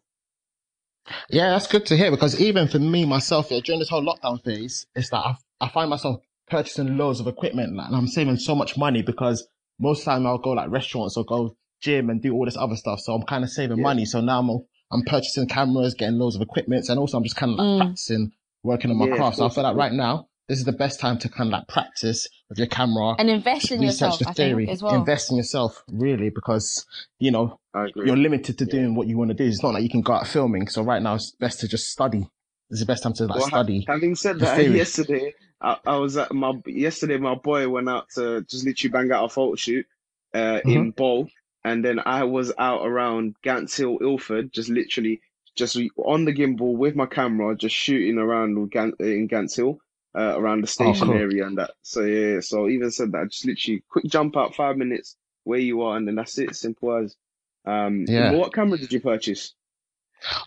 Yeah, 1.30 1.50
that's 1.50 1.66
good 1.66 1.86
to 1.86 1.96
hear 1.96 2.10
because 2.10 2.40
even 2.40 2.68
for 2.68 2.78
me 2.78 3.04
myself, 3.04 3.50
yeah, 3.50 3.60
during 3.60 3.80
this 3.80 3.88
whole 3.88 4.04
lockdown 4.04 4.42
phase, 4.44 4.86
it's 4.94 5.10
that 5.10 5.18
I, 5.18 5.34
I 5.60 5.68
find 5.68 5.90
myself 5.90 6.20
purchasing 6.48 6.96
loads 6.96 7.20
of 7.20 7.26
equipment 7.26 7.74
like, 7.74 7.86
and 7.88 7.96
I'm 7.96 8.06
saving 8.08 8.36
so 8.36 8.54
much 8.54 8.76
money 8.76 9.02
because 9.02 9.46
most 9.80 10.00
of 10.00 10.04
the 10.06 10.10
time 10.12 10.26
I'll 10.26 10.38
go 10.38 10.50
like 10.50 10.70
restaurants 10.70 11.16
or 11.16 11.24
go 11.24 11.56
gym 11.80 12.10
and 12.10 12.22
do 12.22 12.32
all 12.34 12.44
this 12.44 12.56
other 12.56 12.76
stuff. 12.76 13.00
So 13.00 13.14
I'm 13.14 13.22
kind 13.22 13.42
of 13.44 13.50
saving 13.50 13.78
Yeah. 13.78 13.82
money. 13.82 14.04
So 14.04 14.20
now 14.20 14.38
I'm, 14.40 14.50
I'm 14.92 15.02
purchasing 15.04 15.48
cameras, 15.48 15.94
getting 15.94 16.18
loads 16.18 16.36
of 16.36 16.42
equipment, 16.42 16.88
and 16.88 16.98
also 16.98 17.16
I'm 17.16 17.24
just 17.24 17.36
kind 17.36 17.52
of 17.52 17.58
like 17.58 17.66
Mm. 17.66 17.78
practicing 17.78 18.32
working 18.62 18.90
on 18.90 18.98
my 18.98 19.06
Yeah, 19.06 19.16
craft. 19.16 19.38
So 19.38 19.46
I 19.46 19.48
feel 19.48 19.64
like 19.64 19.76
right 19.76 19.92
now, 19.92 20.28
this 20.48 20.58
is 20.58 20.64
the 20.64 20.72
best 20.72 21.00
time 21.00 21.18
to 21.18 21.28
kind 21.28 21.48
of 21.48 21.52
like 21.52 21.68
practice 21.68 22.28
with 22.52 22.58
your 22.58 22.68
camera. 22.68 23.14
And 23.18 23.30
invest 23.30 23.70
in 23.72 23.80
Research 23.80 23.92
yourself, 24.12 24.18
the 24.20 24.28
I 24.28 24.32
theory, 24.34 24.66
think, 24.66 24.74
as 24.74 24.82
well. 24.82 24.94
invest 24.94 25.30
in 25.30 25.36
yourself, 25.38 25.82
really, 25.90 26.28
because 26.30 26.86
you 27.18 27.30
know 27.30 27.58
you're 27.96 28.16
limited 28.16 28.58
to 28.58 28.66
doing 28.66 28.94
what 28.94 29.06
you 29.08 29.16
want 29.18 29.30
to 29.30 29.34
do. 29.34 29.44
It's 29.44 29.62
not 29.62 29.74
like 29.74 29.82
you 29.82 29.88
can 29.90 30.02
go 30.02 30.12
out 30.12 30.26
filming. 30.26 30.68
So 30.68 30.82
right 30.82 31.02
now 31.02 31.14
it's 31.14 31.32
best 31.40 31.60
to 31.60 31.68
just 31.68 31.86
study. 31.90 32.28
It's 32.70 32.80
the 32.80 32.86
best 32.86 33.02
time 33.02 33.14
to 33.14 33.24
like 33.26 33.38
Well, 33.38 33.48
study. 33.48 33.84
having 33.88 34.14
said 34.14 34.36
the 34.38 34.46
that, 34.46 34.56
theory. 34.56 34.76
yesterday 34.76 35.34
I, 35.60 35.76
I 35.86 35.96
was 35.96 36.16
at 36.16 36.32
my 36.32 36.52
yesterday 36.66 37.16
my 37.18 37.34
boy 37.34 37.68
went 37.68 37.88
out 37.88 38.08
to 38.16 38.42
just 38.42 38.64
literally 38.66 38.92
bang 38.92 39.12
out 39.12 39.24
a 39.24 39.28
photo 39.28 39.54
shoot 39.56 39.86
uh, 40.34 40.38
Mm-hmm. 40.38 40.68
in 40.70 40.90
Bow, 40.92 41.28
and 41.64 41.84
then 41.84 42.00
I 42.04 42.24
was 42.24 42.52
out 42.58 42.86
around 42.86 43.36
Gants 43.42 43.76
Hill, 43.76 43.98
Ilford, 44.00 44.52
just 44.52 44.68
literally 44.68 45.20
just 45.54 45.78
on 45.98 46.24
the 46.24 46.32
gimbal 46.32 46.76
with 46.76 46.96
my 46.96 47.04
camera, 47.06 47.54
just 47.56 47.74
shooting 47.76 48.16
around 48.18 48.56
in 49.00 49.26
Gants 49.26 49.56
Hill. 49.56 49.78
Uh, 50.14 50.34
around 50.38 50.60
the 50.62 50.66
station 50.66 51.06
cool. 51.08 51.16
area 51.16 51.46
and 51.46 51.56
that. 51.56 51.70
So 51.80 52.02
yeah, 52.02 52.40
so 52.40 52.68
even 52.68 52.90
said 52.90 53.12
that, 53.12 53.30
just 53.30 53.46
literally 53.46 53.82
quick 53.88 54.04
jump 54.04 54.36
out 54.36 54.54
five 54.54 54.76
minutes 54.76 55.16
where 55.44 55.58
you 55.58 55.80
are, 55.82 55.96
and 55.96 56.06
then 56.06 56.16
that's 56.16 56.36
it. 56.38 56.54
Simple 56.54 56.98
as. 56.98 57.16
Um, 57.64 58.04
Yeah. 58.06 58.32
What 58.32 58.52
camera 58.52 58.76
did 58.76 58.92
you 58.92 59.00
purchase? 59.00 59.54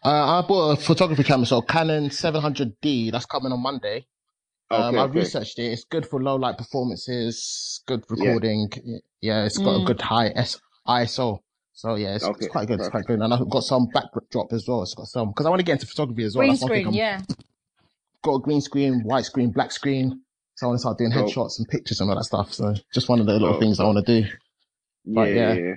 Uh, 0.04 0.10
I 0.40 0.46
bought 0.48 0.72
a 0.72 0.76
photography 0.82 1.24
camera, 1.24 1.48
so 1.48 1.62
Canon 1.62 2.10
700D. 2.10 3.12
That's 3.12 3.26
coming 3.26 3.52
on 3.52 3.60
Monday. 3.62 4.06
Um, 4.70 4.84
Okay, 4.84 4.98
I 4.98 5.04
okay. 5.06 5.20
researched 5.20 5.58
it. 5.60 5.72
It's 5.72 5.84
good 5.86 6.06
for 6.06 6.22
low 6.22 6.36
light 6.36 6.58
performances, 6.58 7.82
good 7.88 8.04
recording. 8.10 8.70
Yeah, 8.84 8.98
yeah 9.22 9.46
it's 9.46 9.58
got 9.58 9.80
Mm. 9.80 9.82
a 9.84 9.86
good 9.86 10.02
high 10.02 10.30
S- 10.36 10.60
ISO. 10.88 11.40
So 11.74 11.96
yeah, 11.96 12.16
it's, 12.16 12.24
Okay, 12.24 12.38
it's 12.46 12.48
quite 12.48 12.68
good. 12.68 12.80
It's 12.80 12.90
quite 12.90 13.06
good. 13.06 13.20
And 13.20 13.34
I've 13.34 13.50
got 13.50 13.64
some 13.64 13.88
backdrop 13.94 14.54
as 14.54 14.66
well. 14.68 14.84
It's 14.84 14.94
got 14.94 15.08
some, 15.08 15.34
cause 15.34 15.46
I 15.46 15.50
want 15.50 15.60
to 15.60 15.66
get 15.66 15.74
into 15.74 15.88
photography 15.88 16.24
as 16.24 16.36
well. 16.36 16.44
Green 16.44 16.52
That's 16.54 16.62
screen, 16.64 16.94
yeah. 16.94 17.22
Got 18.26 18.36
a 18.38 18.40
green 18.40 18.62
screen, 18.62 19.02
white 19.04 19.26
screen, 19.26 19.52
black 19.52 19.72
screen. 19.72 20.22
So 20.56 20.66
I 20.66 20.70
want 20.70 20.78
to 20.78 20.82
start 20.82 20.98
doing 20.98 21.12
Dope. 21.12 21.28
headshots 21.30 21.60
and 21.60 21.68
pictures 21.68 22.02
and 22.02 22.10
all 22.10 22.16
that 22.16 22.24
stuff. 22.24 22.54
So 22.54 22.74
just 22.94 23.08
one 23.08 23.20
of 23.20 23.28
the 23.28 23.34
little 23.34 23.52
Dope, 23.52 23.60
things 23.62 23.80
I 23.80 23.84
want 23.84 24.04
to 24.06 24.22
do. 24.22 24.28
But 25.06 25.30
yeah, 25.30 25.36
yeah. 25.36 25.54
yeah, 25.54 25.60
yeah. 25.68 25.74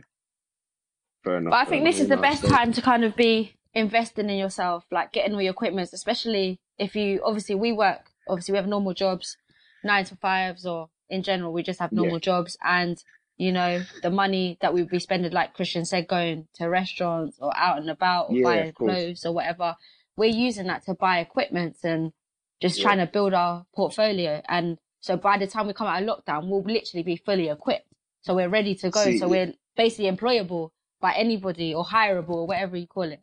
Fair 1.24 1.36
enough. 1.38 1.50
But 1.50 1.56
I 1.56 1.64
think 1.66 1.84
this 1.84 1.96
is 1.96 2.08
you 2.08 2.16
the 2.16 2.22
best 2.22 2.42
so- 2.42 2.48
time 2.48 2.72
to 2.72 2.80
kind 2.80 3.04
of 3.04 3.14
be 3.16 3.54
investing 3.74 4.30
in 4.30 4.38
yourself, 4.38 4.84
like 4.90 5.12
getting 5.12 5.34
all 5.34 5.42
your 5.42 5.50
equipment, 5.50 5.90
especially 5.92 6.58
if 6.78 6.96
you 6.96 7.20
obviously 7.24 7.54
we 7.54 7.72
work, 7.72 8.10
obviously 8.26 8.52
we 8.52 8.56
have 8.58 8.66
normal 8.66 8.94
jobs, 8.94 9.36
nine 9.84 10.04
to 10.06 10.16
fives, 10.16 10.64
or 10.64 10.88
in 11.10 11.22
general 11.22 11.52
we 11.52 11.62
just 11.62 11.80
have 11.80 11.92
Yeah. 11.92 11.96
normal 11.96 12.18
jobs, 12.18 12.56
and 12.64 13.02
you 13.36 13.52
know 13.52 13.82
the 14.02 14.10
money 14.10 14.56
that 14.62 14.72
we'd 14.72 14.88
be 14.88 14.98
spending, 14.98 15.32
like 15.32 15.52
Christian 15.54 15.84
said, 15.84 16.08
going 16.08 16.48
to 16.54 16.66
restaurants 16.66 17.36
or 17.40 17.54
out 17.56 17.78
and 17.78 17.90
about 17.90 18.30
or 18.30 18.36
Yeah, 18.36 18.42
buying 18.44 18.72
clothes 18.72 19.26
or 19.26 19.32
whatever, 19.34 19.76
we're 20.16 20.30
using 20.30 20.66
that 20.68 20.84
to 20.86 20.94
buy 20.94 21.18
equipment 21.18 21.76
and 21.84 22.12
just 22.60 22.78
Yeah. 22.78 22.84
trying 22.84 22.98
to 22.98 23.06
build 23.06 23.34
our 23.34 23.66
portfolio. 23.74 24.42
And 24.48 24.78
so 25.00 25.16
by 25.16 25.38
the 25.38 25.46
time 25.46 25.66
we 25.66 25.72
come 25.74 25.86
out 25.86 26.02
of 26.02 26.08
lockdown, 26.08 26.48
we'll 26.48 26.62
literally 26.62 27.02
be 27.02 27.16
fully 27.16 27.48
equipped. 27.48 27.86
So 28.22 28.34
we're 28.34 28.48
ready 28.48 28.74
to 28.76 28.90
go. 28.90 29.04
See, 29.04 29.18
so 29.18 29.28
we're 29.28 29.54
basically 29.76 30.10
employable 30.10 30.70
by 31.00 31.14
anybody 31.14 31.74
or 31.74 31.84
hireable 31.84 32.30
or 32.30 32.46
whatever 32.46 32.76
you 32.76 32.86
call 32.86 33.04
it. 33.04 33.20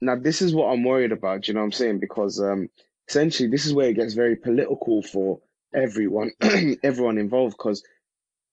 now 0.00 0.16
this 0.16 0.42
is 0.42 0.54
what 0.54 0.72
I'm 0.72 0.82
worried 0.84 1.12
about. 1.12 1.46
You 1.46 1.54
know 1.54 1.60
what 1.60 1.66
I'm 1.66 1.72
saying? 1.72 2.00
Because 2.00 2.40
um, 2.40 2.68
essentially, 3.08 3.48
this 3.48 3.66
is 3.66 3.74
where 3.74 3.88
it 3.88 3.94
gets 3.94 4.14
very 4.14 4.36
political 4.36 5.02
for 5.02 5.40
everyone, 5.74 6.32
everyone 6.82 7.18
involved. 7.18 7.56
Because 7.56 7.82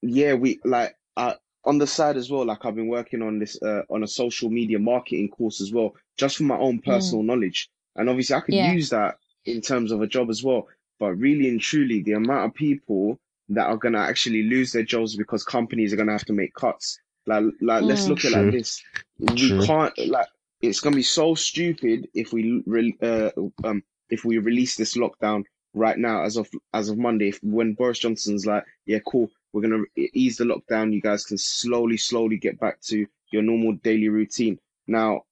yeah, 0.02 0.34
we 0.34 0.60
like 0.64 0.96
uh, 1.18 1.36
on 1.66 1.78
the 1.80 1.88
side 1.88 2.18
as 2.18 2.30
well. 2.30 2.46
Like 2.46 2.66
I've 2.66 2.76
been 2.76 2.88
working 2.88 3.22
on 3.22 3.40
this 3.40 3.60
uh, 3.62 3.82
on 3.90 4.04
a 4.04 4.08
social 4.08 4.50
media 4.50 4.78
marketing 4.78 5.30
course 5.30 5.62
as 5.62 5.72
well, 5.72 5.96
just 6.18 6.38
for 6.38 6.44
my 6.44 6.58
own 6.58 6.80
personal 6.80 7.24
mm. 7.24 7.28
knowledge, 7.28 7.70
and 7.96 8.10
obviously 8.10 8.36
I 8.36 8.42
could 8.42 8.56
yeah. 8.56 8.74
use 8.74 8.90
that 8.90 9.18
in 9.46 9.62
terms 9.62 9.92
of 9.92 10.02
a 10.02 10.08
job 10.08 10.30
as 10.30 10.44
well. 10.44 10.68
But 11.00 11.14
really 11.14 11.50
and 11.50 11.62
truly, 11.62 12.02
the 12.02 12.14
amount 12.14 12.46
of 12.46 12.54
people 12.54 13.20
that 13.50 13.68
are 13.68 13.78
gonna 13.78 14.00
actually 14.00 14.44
lose 14.44 14.72
their 14.72 14.84
jobs 14.84 15.16
because 15.16 15.44
companies 15.44 15.94
are 15.94 15.96
gonna 15.96 16.12
have 16.12 16.26
to 16.26 16.34
make 16.34 16.54
cuts. 16.54 17.00
Like, 17.26 17.44
like 17.62 17.84
mm. 17.84 17.88
let's 17.88 18.08
look 18.08 18.26
at 18.26 18.32
like 18.32 18.52
this. 18.52 18.82
We 19.20 19.66
can't 19.66 19.98
like 20.08 20.28
it's 20.62 20.80
gonna 20.80 20.96
be 20.96 21.04
so 21.04 21.36
stupid 21.36 22.08
if 22.14 22.34
we 22.34 22.64
re- 22.66 22.98
uh, 23.02 23.32
um 23.64 23.84
if 24.10 24.26
we 24.26 24.38
release 24.40 24.76
this 24.76 24.98
lockdown 24.98 25.44
right 25.74 25.98
now 25.98 26.24
as 26.24 26.38
of 26.38 26.50
as 26.74 26.90
of 26.90 26.98
Monday. 26.98 27.30
If, 27.30 27.40
when 27.44 27.74
Boris 27.74 28.00
Johnson's 28.00 28.46
like, 28.46 28.66
yeah, 28.86 29.00
cool, 29.06 29.30
we're 29.54 29.62
gonna 29.62 29.84
ease 29.96 30.38
the 30.38 30.46
lockdown. 30.46 30.94
You 30.94 31.02
guys 31.02 31.26
can 31.26 31.38
slowly, 31.38 31.98
slowly 31.98 32.38
get 32.38 32.60
back 32.60 32.82
to 32.82 33.06
your 33.32 33.42
normal 33.42 33.74
daily 33.84 34.10
routine. 34.10 34.60
Now, 34.88 35.24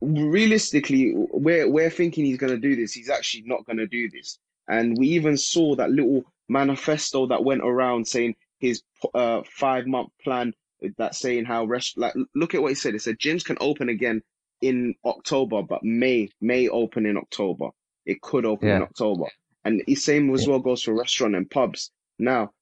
realistically, 0.00 1.12
we're 1.14 1.68
we're 1.70 1.90
thinking 1.90 2.24
he's 2.24 2.38
gonna 2.38 2.58
do 2.58 2.76
this. 2.76 2.92
He's 2.92 3.10
actually 3.10 3.44
not 3.46 3.64
gonna 3.66 3.86
do 3.86 4.10
this. 4.10 4.38
And 4.68 4.96
we 4.98 5.08
even 5.08 5.36
saw 5.36 5.76
that 5.76 5.90
little 5.90 6.24
manifesto 6.48 7.26
that 7.28 7.44
went 7.44 7.62
around 7.62 8.06
saying 8.06 8.34
his 8.58 8.82
uh, 9.14 9.42
five 9.48 9.86
month 9.86 10.10
plan 10.22 10.54
that 10.98 11.14
saying 11.14 11.44
how 11.44 11.64
rest 11.64 11.96
like 11.96 12.14
look 12.34 12.54
at 12.54 12.62
what 12.62 12.70
he 12.70 12.74
said. 12.74 12.94
It 12.94 13.02
said 13.02 13.18
gyms 13.18 13.44
can 13.44 13.56
open 13.60 13.88
again 13.88 14.22
in 14.60 14.94
October, 15.04 15.62
but 15.62 15.82
may 15.82 16.30
may 16.40 16.68
open 16.68 17.06
in 17.06 17.16
October. 17.16 17.70
It 18.04 18.20
could 18.20 18.44
open 18.44 18.68
yeah. 18.68 18.76
in 18.76 18.82
October. 18.82 19.26
And 19.64 19.82
the 19.86 19.96
same 19.96 20.32
as 20.32 20.46
well 20.46 20.60
goes 20.60 20.82
for 20.82 20.94
restaurant 20.94 21.34
and 21.34 21.50
pubs. 21.50 21.90
Now, 22.18 22.52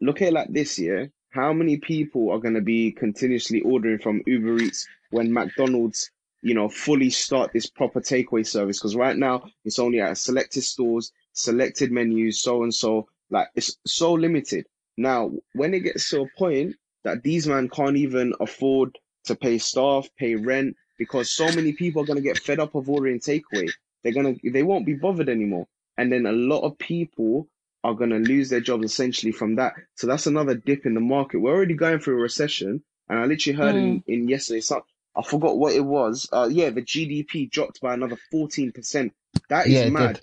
look 0.00 0.20
at 0.20 0.28
it 0.28 0.34
like 0.34 0.52
this 0.52 0.78
year. 0.78 1.10
How 1.30 1.52
many 1.52 1.76
people 1.76 2.30
are 2.32 2.40
going 2.40 2.54
to 2.54 2.60
be 2.60 2.90
continuously 2.90 3.60
ordering 3.60 3.98
from 4.00 4.22
Uber 4.26 4.58
Eats 4.58 4.86
when 5.10 5.32
McDonald's, 5.32 6.10
you 6.42 6.54
know, 6.54 6.68
fully 6.68 7.10
start 7.10 7.52
this 7.52 7.66
proper 7.66 8.00
takeaway 8.00 8.46
service? 8.46 8.78
Because 8.78 8.96
right 8.96 9.16
now 9.16 9.44
it's 9.64 9.78
only 9.78 10.00
at 10.00 10.18
selected 10.18 10.62
stores, 10.62 11.12
selected 11.32 11.90
menus, 11.90 12.42
so 12.42 12.62
and 12.62 12.74
so. 12.74 13.08
Like 13.30 13.48
it's 13.54 13.78
so 13.86 14.12
limited. 14.12 14.66
Now, 14.98 15.32
when 15.54 15.72
it 15.72 15.80
gets 15.80 16.10
to 16.10 16.22
a 16.22 16.28
point 16.36 16.76
that 17.04 17.22
these 17.22 17.46
men 17.46 17.68
can't 17.68 17.96
even 17.96 18.34
afford 18.40 18.98
to 19.24 19.34
pay 19.34 19.58
staff, 19.58 20.08
pay 20.18 20.34
rent, 20.34 20.76
because 20.98 21.30
so 21.30 21.46
many 21.46 21.72
people 21.72 22.02
are 22.02 22.06
going 22.06 22.18
to 22.18 22.22
get 22.22 22.38
fed 22.38 22.60
up 22.60 22.74
of 22.74 22.88
ordering 22.88 23.20
takeaway. 23.20 23.70
They're 24.02 24.12
going 24.12 24.38
to, 24.38 24.50
they 24.50 24.62
won't 24.62 24.86
be 24.86 24.94
bothered 24.94 25.28
anymore. 25.28 25.66
And 25.96 26.12
then 26.12 26.26
a 26.26 26.32
lot 26.32 26.60
of 26.60 26.78
people 26.78 27.48
are 27.84 27.94
going 27.94 28.10
to 28.10 28.18
lose 28.18 28.50
their 28.50 28.60
jobs 28.60 28.84
essentially 28.84 29.32
from 29.32 29.56
that. 29.56 29.74
So 29.96 30.06
that's 30.06 30.26
another 30.26 30.54
dip 30.54 30.86
in 30.86 30.94
the 30.94 31.00
market. 31.00 31.38
We're 31.38 31.54
already 31.54 31.74
going 31.74 31.98
through 31.98 32.18
a 32.18 32.22
recession. 32.22 32.82
And 33.08 33.18
I 33.18 33.24
literally 33.24 33.56
heard 33.56 33.74
mm. 33.74 34.02
in, 34.06 34.22
in 34.22 34.28
yesterday's, 34.28 34.70
I 35.14 35.22
forgot 35.22 35.58
what 35.58 35.74
it 35.74 35.84
was. 35.84 36.28
Uh, 36.32 36.48
yeah, 36.50 36.70
the 36.70 36.82
GDP 36.82 37.50
dropped 37.50 37.80
by 37.80 37.94
another 37.94 38.16
14%. 38.32 39.10
That 39.48 39.66
is 39.66 39.72
yeah, 39.72 39.80
it 39.80 39.92
mad. 39.92 40.20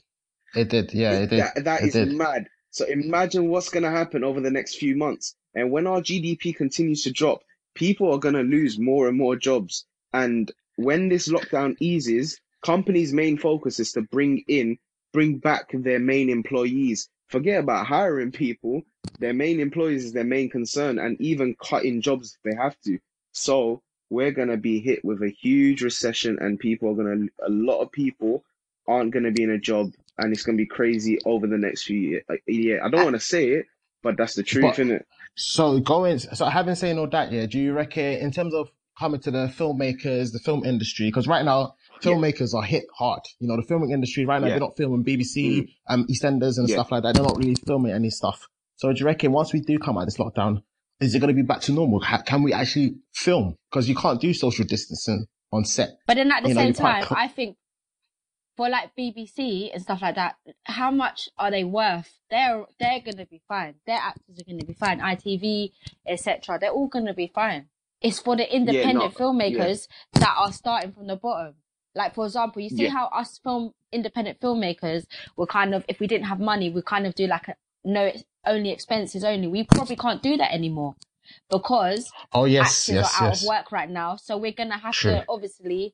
Did. 0.53 0.61
It 0.61 0.69
did. 0.69 0.93
Yeah, 0.93 1.11
it, 1.11 1.23
it 1.23 1.29
did. 1.29 1.39
That, 1.39 1.63
that 1.65 1.81
it 1.81 1.87
is 1.87 1.93
did. 1.93 2.11
mad. 2.11 2.47
So 2.71 2.85
imagine 2.85 3.49
what's 3.49 3.69
going 3.69 3.83
to 3.83 3.91
happen 3.91 4.23
over 4.23 4.41
the 4.41 4.51
next 4.51 4.75
few 4.75 4.95
months. 4.95 5.35
And 5.55 5.71
when 5.71 5.87
our 5.87 6.01
GDP 6.01 6.55
continues 6.55 7.03
to 7.03 7.11
drop, 7.11 7.41
people 7.75 8.13
are 8.13 8.19
going 8.19 8.35
to 8.35 8.41
lose 8.41 8.79
more 8.79 9.07
and 9.07 9.17
more 9.17 9.35
jobs. 9.35 9.85
And 10.13 10.51
when 10.75 11.09
this 11.09 11.27
lockdown 11.27 11.75
eases, 11.79 12.39
companies' 12.63 13.13
main 13.13 13.37
focus 13.37 13.79
is 13.79 13.91
to 13.93 14.01
bring 14.01 14.43
in, 14.47 14.77
bring 15.13 15.37
back 15.37 15.69
their 15.73 15.99
main 15.99 16.29
employees. 16.29 17.09
Forget 17.27 17.59
about 17.59 17.87
hiring 17.87 18.31
people. 18.31 18.81
Their 19.19 19.33
main 19.33 19.59
employees 19.59 20.05
is 20.05 20.13
their 20.13 20.23
main 20.23 20.49
concern, 20.49 20.97
and 20.99 21.19
even 21.21 21.55
cutting 21.55 22.01
jobs 22.01 22.35
if 22.35 22.51
they 22.51 22.61
have 22.61 22.79
to. 22.85 22.99
So 23.31 23.81
we're 24.09 24.31
gonna 24.31 24.57
be 24.57 24.79
hit 24.79 25.03
with 25.03 25.21
a 25.21 25.29
huge 25.29 25.81
recession, 25.81 26.37
and 26.39 26.59
people 26.59 26.89
are 26.91 26.95
gonna, 26.95 27.27
a 27.45 27.49
lot 27.49 27.81
of 27.81 27.91
people 27.91 28.43
aren't 28.87 29.13
gonna 29.13 29.31
be 29.31 29.43
in 29.43 29.51
a 29.51 29.59
job, 29.59 29.93
and 30.17 30.33
it's 30.33 30.43
gonna 30.43 30.57
be 30.57 30.65
crazy 30.65 31.19
over 31.25 31.47
the 31.47 31.57
next 31.57 31.83
few 31.83 31.99
years. 31.99 32.23
Yeah, 32.47 32.77
I 32.83 32.89
don't 32.89 33.03
want 33.03 33.15
to 33.15 33.19
say 33.19 33.49
it, 33.49 33.65
but 34.03 34.17
that's 34.17 34.35
the 34.35 34.43
truth, 34.43 34.63
but, 34.63 34.79
isn't 34.79 34.91
it? 34.91 35.07
So 35.35 35.79
going, 35.79 36.19
so 36.19 36.45
having 36.45 36.75
saying 36.75 36.97
all 36.97 37.07
that, 37.07 37.31
yeah, 37.31 37.45
do 37.45 37.59
you 37.59 37.73
reckon 37.73 38.03
in 38.03 38.31
terms 38.31 38.53
of 38.53 38.69
coming 38.99 39.21
to 39.21 39.31
the 39.31 39.47
filmmakers, 39.47 40.33
the 40.33 40.39
film 40.39 40.65
industry, 40.65 41.07
because 41.07 41.27
right 41.27 41.45
now 41.45 41.75
filmmakers 42.03 42.53
yeah. 42.53 42.59
are 42.59 42.63
hit 42.63 42.83
hard. 42.93 43.21
You 43.39 43.47
know, 43.47 43.55
the 43.55 43.63
filming 43.63 43.91
industry 43.91 44.25
right 44.25 44.41
now 44.41 44.47
yeah. 44.47 44.53
they're 44.53 44.59
not 44.59 44.77
filming 44.77 45.05
BBC, 45.05 45.61
mm. 45.61 45.69
um, 45.87 46.05
EastEnders 46.07 46.57
and 46.57 46.67
yeah. 46.67 46.75
stuff 46.75 46.91
like 46.91 47.03
that. 47.03 47.15
They're 47.15 47.23
not 47.23 47.37
really 47.37 47.55
filming 47.55 47.93
any 47.93 48.09
stuff. 48.09 48.47
So 48.75 48.91
do 48.91 48.99
you 48.99 49.05
reckon 49.05 49.31
once 49.31 49.53
we 49.53 49.61
do 49.61 49.79
come 49.79 49.97
out 49.97 50.01
of 50.01 50.07
this 50.07 50.17
lockdown, 50.17 50.63
is 50.99 51.15
it 51.15 51.19
going 51.19 51.29
to 51.29 51.33
be 51.33 51.45
back 51.45 51.61
to 51.61 51.71
normal? 51.71 52.03
Can 52.25 52.43
we 52.43 52.53
actually 52.53 52.95
film? 53.13 53.55
Because 53.69 53.87
you 53.87 53.95
can't 53.95 54.19
do 54.19 54.33
social 54.33 54.65
distancing 54.65 55.25
on 55.51 55.65
set. 55.65 55.97
But 56.07 56.15
then 56.15 56.31
at 56.31 56.43
the 56.43 56.49
you 56.49 56.55
same 56.55 56.67
know, 56.67 56.73
time, 56.73 57.05
I 57.11 57.27
think 57.27 57.57
for 58.57 58.69
like 58.69 58.91
BBC 58.97 59.71
and 59.73 59.81
stuff 59.81 60.01
like 60.01 60.15
that, 60.15 60.35
how 60.65 60.91
much 60.91 61.29
are 61.37 61.49
they 61.49 61.63
worth? 61.63 62.11
They're 62.29 62.65
they're 62.79 62.99
gonna 62.99 63.25
be 63.25 63.41
fine. 63.47 63.75
Their 63.87 63.97
actors 63.97 64.39
are 64.39 64.43
gonna 64.43 64.65
be 64.65 64.73
fine. 64.73 64.99
ITV, 64.99 65.71
etc. 66.05 66.57
They're 66.59 66.71
all 66.71 66.87
gonna 66.87 67.13
be 67.13 67.31
fine. 67.33 67.67
It's 68.01 68.19
for 68.19 68.35
the 68.35 68.53
independent 68.53 69.13
yeah, 69.13 69.17
filmmakers 69.17 69.87
yeah. 70.13 70.19
that 70.19 70.35
are 70.37 70.51
starting 70.51 70.91
from 70.91 71.07
the 71.07 71.15
bottom. 71.15 71.55
Like 71.95 72.15
for 72.15 72.25
example, 72.25 72.61
you 72.61 72.69
see 72.69 72.83
yeah. 72.83 72.89
how 72.89 73.05
us 73.07 73.39
film 73.41 73.73
independent 73.91 74.39
filmmakers 74.41 75.05
were 75.37 75.47
kind 75.47 75.73
of 75.73 75.85
if 75.87 75.99
we 75.99 76.07
didn't 76.07 76.27
have 76.27 76.39
money, 76.39 76.69
we 76.69 76.81
kind 76.81 77.07
of 77.07 77.15
do 77.15 77.27
like 77.27 77.47
a 77.47 77.55
no 77.85 78.11
only 78.45 78.71
expenses 78.71 79.23
only. 79.23 79.47
We 79.47 79.63
probably 79.63 79.95
can't 79.95 80.21
do 80.21 80.37
that 80.37 80.53
anymore 80.53 80.95
because 81.49 82.11
oh 82.33 82.45
yes, 82.45 82.89
actors 82.89 82.95
yes, 82.95 83.15
are 83.15 83.23
out 83.23 83.29
yes. 83.29 83.41
of 83.41 83.47
work 83.47 83.71
right 83.71 83.89
now. 83.89 84.15
So 84.15 84.37
we're 84.37 84.51
gonna 84.51 84.77
have 84.77 84.93
True. 84.93 85.11
to 85.11 85.25
obviously 85.29 85.93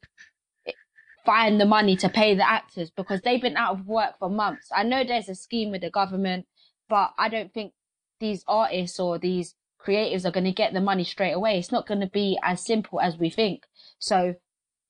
find 1.26 1.60
the 1.60 1.66
money 1.66 1.96
to 1.98 2.08
pay 2.08 2.36
the 2.36 2.48
actors 2.48 2.92
because 2.92 3.22
they've 3.22 3.42
been 3.42 3.58
out 3.58 3.80
of 3.80 3.88
work 3.88 4.18
for 4.20 4.30
months. 4.30 4.70
I 4.74 4.84
know 4.84 5.04
there's 5.04 5.30
a 5.30 5.36
scheme 5.36 5.72
with 5.72 5.82
the 5.82 5.90
government, 5.90 6.46
but 6.88 7.14
I 7.18 7.30
don't 7.30 7.54
think 7.54 7.74
these 8.20 8.44
artists 8.48 9.00
or 9.00 9.18
these 9.18 9.56
creatives 9.86 10.26
are 10.26 10.32
going 10.32 10.46
to 10.46 10.52
get 10.52 10.74
the 10.74 10.82
money 10.82 11.04
straight 11.04 11.34
away. 11.34 11.58
It's 11.58 11.72
not 11.72 11.88
going 11.88 12.02
to 12.02 12.08
be 12.08 12.38
as 12.44 12.64
simple 12.64 13.00
as 13.02 13.18
we 13.18 13.30
think. 13.30 13.64
So 14.00 14.36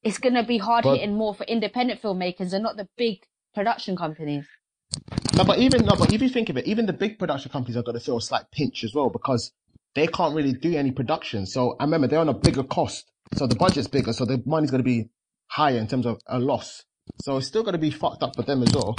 it's 0.03 0.17
going 0.17 0.35
to 0.35 0.43
be 0.43 0.57
hard 0.57 0.83
but, 0.83 0.95
hitting 0.95 1.15
more 1.15 1.33
for 1.33 1.43
independent 1.45 2.01
filmmakers 2.01 2.53
and 2.53 2.63
not 2.63 2.77
the 2.77 2.87
big 2.97 3.25
production 3.53 3.95
companies. 3.95 4.45
No, 5.35 5.43
but 5.43 5.59
even 5.59 5.85
no, 5.85 5.95
but 5.97 6.13
if 6.13 6.21
you 6.21 6.29
think 6.29 6.47
of 6.49 6.55
it, 6.55 6.65
even 6.65 6.85
the 6.85 6.93
big 6.93 7.19
production 7.19 7.51
companies 7.51 7.75
are 7.75 7.83
going 7.83 7.99
to 7.99 8.03
feel 8.03 8.15
a 8.15 8.21
slight 8.21 8.45
pinch 8.51 8.85
as 8.85 8.93
well 8.93 9.09
because 9.09 9.51
they 9.93 10.07
can't 10.07 10.33
really 10.33 10.53
do 10.53 10.73
any 10.77 10.91
production. 10.91 11.45
So 11.45 11.75
I 11.77 11.83
remember 11.83 12.07
they're 12.07 12.19
on 12.19 12.29
a 12.29 12.33
bigger 12.33 12.63
cost, 12.63 13.11
so 13.35 13.45
the 13.45 13.55
budget's 13.55 13.89
bigger, 13.89 14.13
so 14.13 14.23
the 14.23 14.41
money's 14.45 14.71
going 14.71 14.79
to 14.79 14.85
be 14.85 15.09
higher 15.47 15.77
in 15.77 15.87
terms 15.87 16.05
of 16.05 16.21
a 16.25 16.39
loss. 16.39 16.85
So 17.21 17.35
it's 17.35 17.47
still 17.47 17.63
going 17.63 17.73
to 17.73 17.79
be 17.79 17.91
fucked 17.91 18.23
up 18.23 18.37
for 18.37 18.43
them 18.43 18.63
as 18.63 18.73
well. 18.73 18.95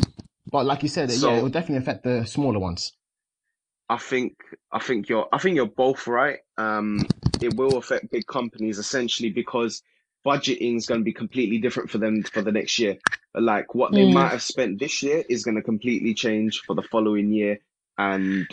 But 0.51 0.67
like 0.67 0.83
you 0.83 0.91
said, 0.91 1.11
so, 1.11 1.31
yeah, 1.31 1.39
it 1.39 1.43
will 1.43 1.49
definitely 1.49 1.79
affect 1.79 2.05
the 2.05 2.27
smaller 2.27 2.59
ones. 2.59 2.93
I 3.89 3.97
think 3.97 4.35
I 4.71 4.79
think 4.79 5.09
you're 5.09 5.27
I 5.33 5.39
think 5.39 5.57
you're 5.57 5.67
both 5.67 6.07
right. 6.07 6.41
Um, 6.59 7.07
it 7.41 7.55
will 7.57 7.79
affect 7.79 8.11
big 8.11 8.27
companies 8.27 8.79
essentially 8.79 9.31
because 9.31 9.83
budgeting 10.27 10.77
is 10.77 10.87
going 10.87 11.01
to 11.01 11.05
be 11.05 11.13
completely 11.15 11.59
different 11.59 11.91
for 11.91 11.99
them 11.99 12.23
for 12.25 12.43
the 12.43 12.53
next 12.53 12.79
year. 12.79 12.99
Like 13.37 13.75
what 13.75 13.93
they 13.93 14.07
mm. 14.07 14.15
might 14.15 14.31
have 14.31 14.43
spent 14.43 14.81
this 14.81 15.03
year 15.03 15.23
is 15.29 15.45
going 15.45 15.57
to 15.57 15.63
completely 15.63 16.15
change 16.15 16.63
for 16.67 16.75
the 16.75 16.83
following 16.83 17.33
year, 17.33 17.59
and 17.99 18.47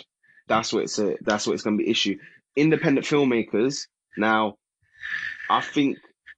that's 0.48 0.74
what 0.74 0.84
it's 0.84 1.00
a 1.00 1.16
that's 1.22 1.48
what 1.48 1.54
it's 1.54 1.64
going 1.64 1.78
to 1.78 1.84
be 1.84 1.90
issue. 1.90 2.18
Independent 2.56 3.06
filmmakers 3.06 3.88
now, 4.18 4.58
I 5.50 5.62
think 5.62 5.98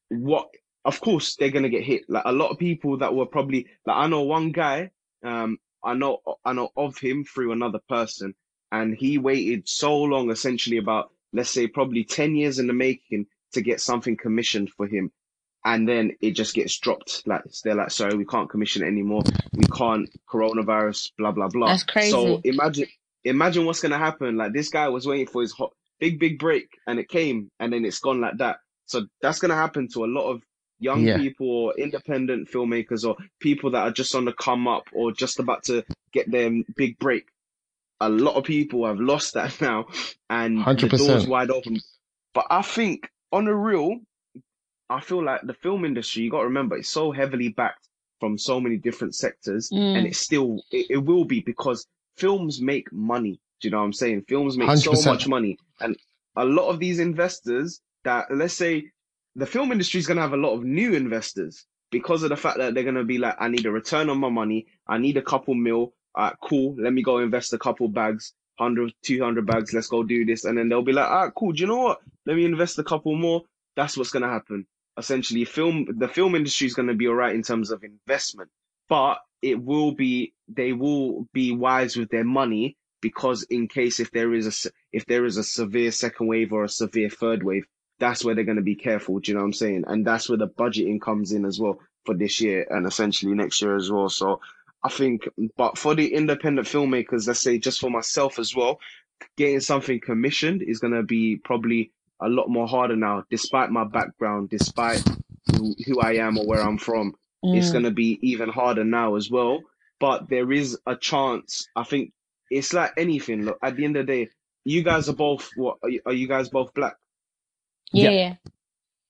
what 0.10 0.48
of 0.84 1.02
course 1.02 1.36
they're 1.36 1.50
going 1.50 1.64
to 1.64 1.70
get 1.70 1.84
hit. 1.84 2.04
Like 2.08 2.24
a 2.26 2.32
lot 2.32 2.52
of 2.52 2.60
people 2.60 3.00
that 3.00 3.16
were 3.16 3.26
probably 3.26 3.68
like 3.86 3.98
I 3.98 4.08
know 4.08 4.22
one 4.22 4.52
guy, 4.52 4.92
um, 5.24 5.58
I 5.84 5.96
know 5.96 6.20
I 6.44 6.54
know 6.54 6.70
of 6.78 6.98
him 6.98 7.26
through 7.26 7.52
another 7.52 7.80
person 7.90 8.36
and 8.72 8.96
he 8.96 9.18
waited 9.18 9.68
so 9.68 9.98
long, 10.04 10.32
essentially 10.32 10.78
about 10.78 11.12
let's 11.34 11.50
say 11.50 11.68
probably 11.68 12.04
ten 12.04 12.36
years 12.36 12.60
in 12.60 12.68
the 12.68 12.74
making 12.74 13.26
to 13.54 13.62
get 13.62 13.82
something 13.82 14.18
commissioned 14.18 14.70
for 14.70 14.88
him, 14.88 15.12
and 15.66 15.90
then 15.90 16.12
it 16.22 16.32
just 16.32 16.54
gets 16.54 16.78
dropped. 16.78 17.24
Like 17.28 17.44
they're 17.64 17.76
like, 17.76 17.92
sorry, 17.92 18.16
we 18.16 18.26
can't 18.26 18.50
commission 18.50 18.84
it 18.84 18.88
anymore. 18.88 19.24
We 19.54 19.66
can't 19.66 20.10
coronavirus, 20.30 21.12
blah 21.18 21.32
blah 21.32 21.50
blah. 21.50 21.68
That's 21.68 21.84
crazy. 21.84 22.12
So 22.12 22.40
imagine 22.44 22.88
imagine 23.24 23.66
what's 23.66 23.82
gonna 23.82 23.98
happen. 23.98 24.38
Like 24.38 24.54
this 24.54 24.70
guy 24.70 24.88
was 24.90 25.08
waiting 25.08 25.28
for 25.28 25.42
his 25.42 25.52
hot, 25.52 25.74
big 26.00 26.20
big 26.20 26.40
break, 26.40 26.70
and 26.88 27.00
it 27.00 27.10
came, 27.10 27.50
and 27.60 27.74
then 27.74 27.84
it's 27.84 28.00
gone 28.00 28.22
like 28.22 28.38
that. 28.38 28.60
So 28.86 29.08
that's 29.22 29.40
gonna 29.40 29.56
happen 29.56 29.90
to 29.94 30.06
a 30.06 30.08
lot 30.08 30.30
of 30.30 30.42
young 30.80 31.02
yeah. 31.02 31.18
people 31.18 31.48
or 31.48 31.74
independent 31.78 32.52
filmmakers 32.52 33.08
or 33.08 33.16
people 33.40 33.72
that 33.72 33.84
are 33.88 33.92
just 33.92 34.14
on 34.14 34.26
the 34.26 34.34
come 34.34 34.68
up 34.68 34.84
or 34.94 35.12
just 35.12 35.40
about 35.40 35.64
to 35.64 35.84
get 36.12 36.30
their 36.30 36.52
big 36.76 37.00
break 37.00 37.26
a 38.02 38.10
lot 38.10 38.36
of 38.36 38.44
people 38.44 38.86
have 38.86 39.00
lost 39.00 39.34
that 39.34 39.60
now, 39.62 39.86
and 40.30 40.60
100%. 40.60 40.92
the 40.92 40.98
door's 40.98 41.28
wide 41.28 41.50
open. 41.50 41.80
But 42.34 42.48
I 42.50 42.62
think 42.62 43.10
on 43.32 43.46
the 43.46 43.56
real, 43.56 44.00
I 44.90 45.00
feel 45.02 45.24
like 45.24 45.42
the 45.44 45.54
film 45.54 45.84
industry, 45.86 46.24
you 46.24 46.30
got 46.32 46.40
to 46.40 46.46
remember, 46.46 46.78
it's 46.78 46.90
so 46.90 47.12
heavily 47.12 47.50
backed 47.50 47.88
from 48.20 48.38
so 48.38 48.60
many 48.60 48.78
different 48.78 49.16
sectors, 49.16 49.70
Mm. 49.72 49.98
and 49.98 50.08
it 50.08 50.16
still, 50.16 50.62
it, 50.72 50.88
it 50.90 50.98
will 50.98 51.26
be 51.26 51.42
because 51.42 51.88
films 52.18 52.62
make 52.62 52.92
money. 52.94 53.40
Do 53.62 53.68
you 53.68 53.72
know 53.72 53.80
what 53.80 53.86
I'm 53.86 53.94
saying? 53.94 54.24
Films 54.28 54.58
make 54.58 54.70
so 54.78 54.92
100%. 54.94 55.06
much 55.06 55.28
money, 55.28 55.58
and 55.80 55.98
a 56.36 56.46
lot 56.46 56.70
of 56.70 56.80
these 56.80 57.00
investors 57.00 57.82
that, 58.04 58.26
let's 58.32 58.54
say, 58.54 58.92
the 59.36 59.46
film 59.46 59.72
industry 59.72 60.00
is 60.00 60.08
going 60.08 60.18
to 60.18 60.22
have 60.22 60.34
a 60.34 60.38
lot 60.38 60.54
of 60.54 60.64
new 60.64 60.94
investors 60.94 61.66
because 61.92 62.24
of 62.24 62.30
the 62.30 62.38
fact 62.38 62.58
that 62.58 62.74
they're 62.74 62.84
going 62.84 62.96
to 62.96 63.04
be 63.04 63.18
like, 63.18 63.36
I 63.40 63.48
need 63.48 63.66
a 63.66 63.72
return 63.72 64.10
on 64.10 64.18
my 64.20 64.30
money. 64.30 64.66
I 64.88 64.98
need 64.98 65.18
a 65.18 65.22
couple 65.22 65.54
mil. 65.56 65.94
All 66.16 66.26
right, 66.26 66.36
cool. 66.44 66.76
Let 66.78 66.94
me 66.94 67.02
go 67.04 67.20
invest 67.20 67.52
a 67.54 67.58
couple 67.58 67.88
bags, 67.90 68.34
100, 68.58 68.94
200 69.02 69.46
bags. 69.46 69.74
Let's 69.74 69.88
go 69.88 70.04
do 70.04 70.24
this. 70.26 70.46
And 70.46 70.58
then 70.58 70.70
they'll 70.70 70.82
be 70.82 70.94
like, 70.94 71.10
all 71.10 71.26
right, 71.26 71.34
cool. 71.36 71.52
Do 71.52 71.62
you 71.62 71.68
know 71.68 71.78
what? 71.78 72.00
Let 72.26 72.38
me 72.38 72.46
invest 72.46 72.80
a 72.80 72.84
couple 72.84 73.16
more. 73.16 73.44
That's 73.76 73.98
what's 73.98 74.12
going 74.12 74.24
to 74.24 74.30
happen. 74.30 74.66
Essentially, 74.98 75.46
film, 75.46 75.88
the 75.98 76.08
film 76.08 76.36
industry 76.36 76.68
is 76.68 76.74
going 76.74 76.88
to 76.88 76.94
be 76.94 77.08
all 77.08 77.16
right 77.16 77.36
in 77.36 77.44
terms 77.44 77.72
of 77.72 77.84
investment, 77.84 78.50
but 78.88 79.18
it 79.42 79.62
will 79.62 79.92
be, 79.92 80.34
they 80.48 80.74
will 80.74 81.28
be 81.34 81.52
wise 81.52 81.98
with 81.98 82.10
their 82.10 82.24
money 82.24 82.78
because 83.02 83.44
in 83.44 83.68
case 83.68 84.00
if 84.00 84.10
there 84.12 84.34
is 84.34 84.66
a, 84.66 84.72
if 84.92 85.06
there 85.06 85.26
is 85.26 85.38
a 85.38 85.44
severe 85.44 85.92
second 85.92 86.28
wave 86.28 86.54
or 86.54 86.64
a 86.64 86.70
severe 86.70 87.10
third 87.10 87.44
wave, 87.44 87.66
that's 88.00 88.24
where 88.24 88.36
they're 88.36 88.44
going 88.44 88.58
to 88.58 88.64
be 88.64 88.76
careful. 88.76 89.20
Do 89.20 89.32
you 89.32 89.36
know 89.36 89.42
what 89.42 89.48
I'm 89.48 89.54
saying? 89.54 89.84
And 89.88 90.06
that's 90.06 90.28
where 90.30 90.38
the 90.38 90.48
budgeting 90.48 91.02
comes 91.02 91.32
in 91.32 91.46
as 91.46 91.60
well 91.60 91.80
for 92.06 92.16
this 92.16 92.42
year 92.42 92.66
and 92.70 92.86
essentially 92.88 93.34
next 93.34 93.62
year 93.62 93.76
as 93.76 93.92
well. 93.92 94.10
So 94.10 94.40
I 94.84 94.90
think, 94.90 95.28
but 95.58 95.78
for 95.78 95.96
the 95.96 96.14
independent 96.14 96.68
filmmakers, 96.68 97.28
let's 97.28 97.42
say 97.42 97.58
just 97.58 97.80
for 97.80 97.90
myself 97.90 98.38
as 98.40 98.56
well, 98.56 98.80
getting 99.38 99.60
something 99.60 100.00
commissioned 100.00 100.62
is 100.62 100.80
going 100.80 100.94
to 100.94 101.04
be 101.04 101.38
probably 101.38 101.92
a 102.22 102.30
lot 102.30 102.50
more 102.50 102.68
harder 102.68 102.96
now, 102.96 103.24
despite 103.30 103.70
my 103.72 103.84
background, 103.84 104.50
despite 104.50 105.04
who, 105.52 105.76
who 105.86 106.00
I 106.02 106.14
am 106.16 106.38
or 106.38 106.46
where 106.46 106.62
I'm 106.62 106.78
from. 106.78 107.16
It's 107.44 107.70
Mm. 107.70 107.74
going 107.74 107.84
to 107.86 107.92
be 107.92 108.18
even 108.22 108.50
harder 108.50 108.84
now 108.84 109.16
as 109.16 109.30
well. 109.30 109.62
But 110.00 110.30
there 110.30 110.52
is 110.52 110.78
a 110.88 110.96
chance. 110.96 111.68
I 111.76 111.84
think 111.84 112.12
it's 112.50 112.74
like 112.74 112.94
anything. 112.98 113.44
Look, 113.44 113.60
at 113.62 113.76
the 113.76 113.86
end 113.86 113.98
of 113.98 114.08
the 114.08 114.14
day, 114.26 114.30
you 114.64 114.82
guys 114.84 115.10
are 115.10 115.14
both, 115.16 115.52
what, 115.56 115.78
are 115.84 115.90
you, 115.90 116.02
are 116.06 116.14
you 116.14 116.28
guys 116.28 116.50
both 116.50 116.74
black? 116.74 116.96
Yeah. 117.92 118.10
Yeah. 118.10 118.18
yeah. 118.18 118.36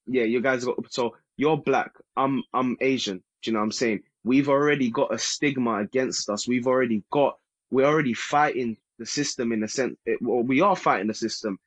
yeah, 0.07 0.24
you 0.24 0.41
guys 0.41 0.65
got 0.65 0.75
so 0.91 1.15
you're 1.38 1.57
black, 1.57 1.91
I'm 2.15 2.43
I'm 2.53 2.77
Asian. 2.81 3.17
Do 3.41 3.50
you 3.51 3.53
know 3.53 3.59
what 3.59 3.65
I'm 3.65 3.71
saying? 3.71 4.01
We've 4.24 4.50
already 4.50 4.89
got 4.89 5.13
a 5.13 5.17
stigma 5.17 5.77
against 5.79 6.29
us. 6.29 6.47
We've 6.47 6.67
already 6.67 7.03
got 7.12 7.38
we're 7.71 7.85
already 7.85 8.13
fighting 8.13 8.77
the 9.00 9.05
system 9.05 9.51
in 9.51 9.63
a 9.63 9.67
sense. 9.67 9.95
It, 10.05 10.21
well, 10.21 10.41
we 10.43 10.62
are 10.62 10.75
fighting 10.75 11.07
the 11.07 11.13
system 11.13 11.57
w- 11.57 11.64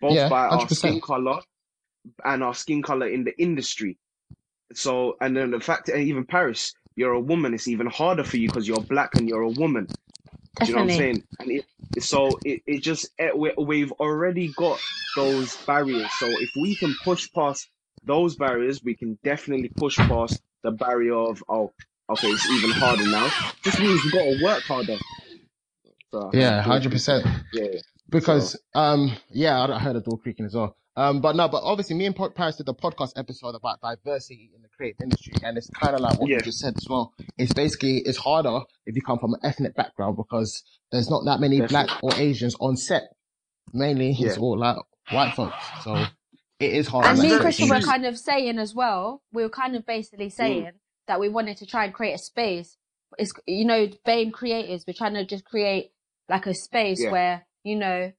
both 0.00 0.20
Yeah, 0.20 0.28
by 0.28 0.46
our 0.46 0.68
100%. 0.68 0.70
skin 0.70 1.00
color 1.00 1.40
and 2.24 2.44
our 2.44 2.54
skin 2.54 2.82
color 2.82 3.08
in 3.08 3.24
the 3.24 3.38
industry. 3.40 3.98
So 4.74 5.16
and 5.20 5.36
then 5.36 5.52
the 5.52 5.60
fact 5.60 5.86
that 5.86 5.98
even 5.98 6.26
Paris, 6.26 6.74
you're 6.96 7.12
a 7.14 7.20
woman, 7.20 7.54
it's 7.54 7.68
even 7.68 7.88
harder 7.88 8.24
for 8.24 8.38
you 8.38 8.48
because 8.48 8.68
you're 8.68 8.82
black 8.82 9.16
and 9.16 9.28
you're 9.28 9.42
a 9.42 9.50
woman. 9.50 9.88
Do 10.62 10.70
you 10.70 10.74
know 10.74 10.80
what 10.80 10.84
I'm 10.84 10.90
saying? 10.90 11.24
And 11.40 11.52
it, 11.52 11.66
so 12.02 12.40
it, 12.44 12.62
it 12.66 12.82
just 12.82 13.10
eh, 13.18 13.30
we, 13.36 13.52
we've 13.58 13.92
already 13.92 14.52
got 14.54 14.82
those 15.16 15.58
barriers. 15.66 16.14
So 16.14 16.38
if 16.40 16.50
we 16.56 16.76
can 16.76 16.96
push 17.04 17.28
past 17.34 17.70
those 18.04 18.36
barriers, 18.36 18.82
we 18.84 18.96
can 18.96 19.18
definitely 19.24 19.72
push 19.78 20.02
past 20.08 20.42
the 20.64 20.72
barrier 20.72 21.14
of 21.16 21.44
oh, 21.48 21.72
okay, 22.10 22.28
it's 22.28 22.46
even 22.48 22.70
harder 22.72 23.06
now. 23.06 23.34
Just 23.64 23.80
means 23.80 24.04
we 24.04 24.10
got 24.12 24.24
to 24.24 24.38
work 24.44 24.64
harder. 24.64 24.98
So, 26.12 26.32
Yeah, 26.32 26.62
hundred 26.62 26.92
percent. 26.92 27.26
Yeah, 27.52 27.80
Because 28.10 28.58
um 28.74 29.16
yeah, 29.30 29.58
I 29.60 29.76
I 29.76 29.78
heard 29.78 29.96
a 29.96 30.00
door 30.00 30.18
creaking 30.18 30.46
as 30.46 30.54
well. 30.54 30.76
Um, 30.96 31.20
but 31.20 31.36
no, 31.36 31.46
but 31.48 31.62
obviously, 31.62 31.94
me 31.94 32.06
and 32.06 32.16
Paris 32.34 32.56
did 32.56 32.68
a 32.68 32.72
podcast 32.72 33.12
episode 33.16 33.54
about 33.54 33.80
diversity 33.80 34.50
in 34.56 34.62
the 34.62 34.68
creative 34.76 35.00
industry, 35.00 35.32
and 35.44 35.56
it's 35.56 35.70
kind 35.70 35.94
of 35.94 36.00
like 36.00 36.18
what 36.18 36.28
Yeah. 36.28 36.36
you 36.38 36.42
just 36.42 36.58
said 36.58 36.74
as 36.76 36.88
well. 36.88 37.12
It's 37.36 37.52
basically 37.52 37.98
it's 37.98 38.18
harder 38.18 38.60
if 38.84 38.96
you 38.96 39.02
come 39.02 39.20
from 39.20 39.34
an 39.34 39.40
ethnic 39.44 39.76
background 39.76 40.16
because 40.16 40.60
there's 40.90 41.08
not 41.08 41.24
that 41.26 41.38
many 41.38 41.60
Definitely. 41.60 41.86
black 41.86 42.02
or 42.02 42.14
Asians 42.20 42.56
on 42.60 42.76
set. 42.76 43.02
Mainly, 43.72 44.10
it's 44.10 44.36
Yeah. 44.36 44.42
all 44.42 44.58
like 44.58 44.76
white 45.12 45.34
folks, 45.36 45.54
so 45.84 45.94
it 46.58 46.72
is 46.72 46.88
hard. 46.88 47.06
And 47.06 47.16
That's 47.18 47.22
me 47.28 47.32
and 47.34 47.40
Christian 47.42 47.68
were 47.68 47.76
true. 47.80 47.84
kind 47.90 48.04
of 48.06 48.18
saying 48.18 48.58
as 48.58 48.74
well, 48.74 49.22
we 49.32 49.42
were 49.44 49.50
kind 49.50 49.76
of 49.76 49.86
basically 49.86 50.30
saying 50.30 50.72
that 51.06 51.20
we 51.20 51.28
wanted 51.28 51.58
to 51.58 51.66
try 51.66 51.84
and 51.84 51.94
create 51.94 52.14
a 52.14 52.18
space. 52.18 52.76
It's, 53.18 53.32
you 53.46 53.64
know, 53.64 53.86
BAME 54.04 54.32
creators, 54.32 54.84
we're 54.86 54.94
trying 54.94 55.14
to 55.14 55.24
just 55.24 55.44
create 55.44 55.92
like 56.28 56.46
a 56.46 56.54
space 56.54 57.00
Yeah. 57.02 57.12
where, 57.12 57.46
you 57.68 57.76
know, 57.76 58.12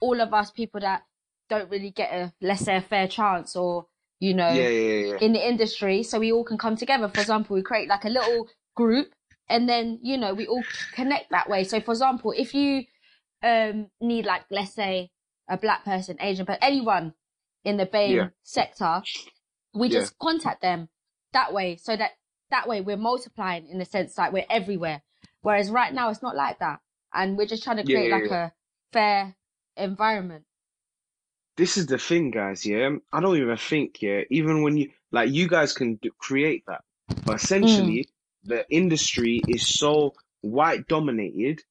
all 0.00 0.20
of 0.20 0.32
us 0.32 0.50
people 0.50 0.80
that 0.80 1.02
don't 1.48 1.70
really 1.70 1.90
get 1.90 2.12
a, 2.12 2.32
let's 2.40 2.62
say, 2.62 2.76
a 2.76 2.80
fair 2.80 3.08
chance 3.08 3.56
or, 3.56 3.86
you 4.20 4.34
know, 4.34 4.48
yeah, 4.50 4.68
yeah, 4.68 5.06
yeah, 5.06 5.18
in 5.20 5.32
the 5.32 5.48
industry 5.48 6.02
so 6.02 6.18
we 6.18 6.32
all 6.32 6.44
can 6.44 6.58
come 6.58 6.76
together. 6.76 7.08
For 7.08 7.20
example, 7.20 7.54
we 7.54 7.62
create 7.62 7.88
like 7.88 8.04
a 8.04 8.08
little 8.08 8.48
group 8.74 9.14
and 9.48 9.68
then, 9.68 9.98
you 10.02 10.16
know, 10.18 10.34
we 10.34 10.46
all 10.46 10.64
connect 10.92 11.30
that 11.30 11.48
way. 11.48 11.64
So 11.64 11.80
for 11.80 11.92
example, 11.92 12.32
if 12.36 12.54
you 12.54 12.84
um 13.42 13.90
need 14.00 14.24
like 14.24 14.44
let's 14.50 14.74
say 14.74 15.10
a 15.48 15.56
black 15.56 15.84
person, 15.84 16.16
Asian 16.20 16.46
person, 16.46 16.58
anyone 16.62 17.14
in 17.64 17.76
the 17.76 17.86
BAME 17.86 18.12
sector, 18.42 19.02
we 19.74 19.88
just 19.88 20.18
contact 20.18 20.62
them 20.62 20.88
that 21.32 21.52
way 21.52 21.76
so 21.76 21.96
that 21.96 22.12
that 22.50 22.66
way 22.68 22.80
we're 22.80 22.96
multiplying 22.96 23.68
in 23.68 23.78
the 23.78 23.84
sense 23.84 24.16
like 24.18 24.32
we're 24.32 24.46
everywhere. 24.50 25.02
Whereas 25.42 25.70
right 25.70 25.92
now 25.92 26.10
it's 26.10 26.22
not 26.22 26.34
like 26.36 26.58
that. 26.60 26.80
And 27.12 27.36
we're 27.36 27.46
just 27.46 27.62
trying 27.62 27.76
to 27.78 27.84
create 27.84 28.10
like 28.10 28.30
a 28.30 28.52
fair 28.92 29.36
environment. 29.76 30.46
this 31.56 31.76
is 31.76 31.86
the 31.86 31.98
thing, 31.98 32.30
guys. 32.30 32.66
Yeah, 32.66 32.90
I 33.12 33.20
don't 33.20 33.36
even 33.36 33.56
think. 33.56 34.02
Yeah, 34.02 34.22
even 34.30 34.62
when 34.62 34.76
you 34.76 34.90
like, 35.12 35.30
you 35.30 35.48
guys 35.48 35.72
can 35.72 35.96
d- 35.96 36.10
create 36.18 36.64
that, 36.66 36.82
but 37.24 37.36
essentially, 37.36 38.08
the 38.44 38.66
industry 38.70 39.44
is 39.46 39.66
so 39.66 40.14
white 40.42 40.86
dominated, 40.88 41.62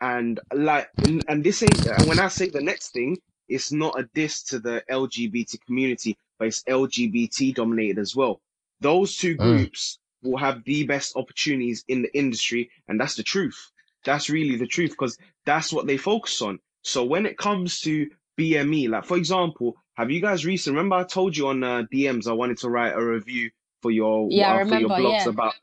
and 0.00 0.40
like, 0.52 0.88
and, 1.02 1.24
and 1.28 1.44
this 1.44 1.62
ain't. 1.62 1.84
And 1.86 2.08
when 2.08 2.20
I 2.20 2.28
say 2.28 2.50
the 2.50 2.62
next 2.62 2.92
thing, 2.92 3.18
it's 3.48 3.72
not 3.72 3.98
a 3.98 4.08
diss 4.14 4.42
to 4.44 4.58
the 4.60 4.82
LGBT 4.90 5.58
community, 5.66 6.16
but 6.38 6.48
it's 6.48 6.64
LGBT 6.64 7.54
dominated 7.54 7.98
as 7.98 8.16
well. 8.16 8.40
Those 8.80 9.16
two 9.16 9.36
Mm. 9.38 9.68
groups 9.68 9.98
will 10.22 10.38
have 10.38 10.64
the 10.64 10.84
best 10.86 11.16
opportunities 11.16 11.84
in 11.88 12.02
the 12.02 12.16
industry, 12.16 12.70
and 12.88 13.00
that's 13.00 13.16
the 13.16 13.22
truth. 13.22 13.70
That's 14.04 14.30
really 14.30 14.56
the 14.56 14.66
truth 14.66 14.90
because 14.90 15.18
that's 15.44 15.72
what 15.72 15.86
they 15.86 15.96
focus 15.96 16.40
on. 16.42 16.58
So 16.82 17.04
when 17.04 17.26
it 17.26 17.38
comes 17.38 17.80
to 17.80 18.08
BME. 18.38 18.88
Like, 18.88 19.04
for 19.04 19.16
example, 19.16 19.76
have 19.94 20.10
you 20.10 20.20
guys 20.20 20.44
recent? 20.44 20.74
Remember, 20.76 20.96
I 20.96 21.04
told 21.04 21.36
you 21.36 21.48
on 21.48 21.62
uh, 21.62 21.84
DMs 21.92 22.26
I 22.26 22.32
wanted 22.32 22.58
to 22.58 22.68
write 22.70 22.94
a 22.94 23.02
review 23.04 23.50
for 23.80 23.90
your 23.90 24.28
Yeah, 24.30 24.56
uh, 24.56 24.64
for 24.66 24.74
your 24.76 24.90
blogs 24.90 25.24
yeah. 25.24 25.28
about. 25.28 25.54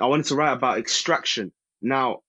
I 0.00 0.06
wanted 0.06 0.26
to 0.26 0.36
write 0.36 0.52
about 0.52 0.78
extraction. 0.78 1.52
Now, 1.82 2.20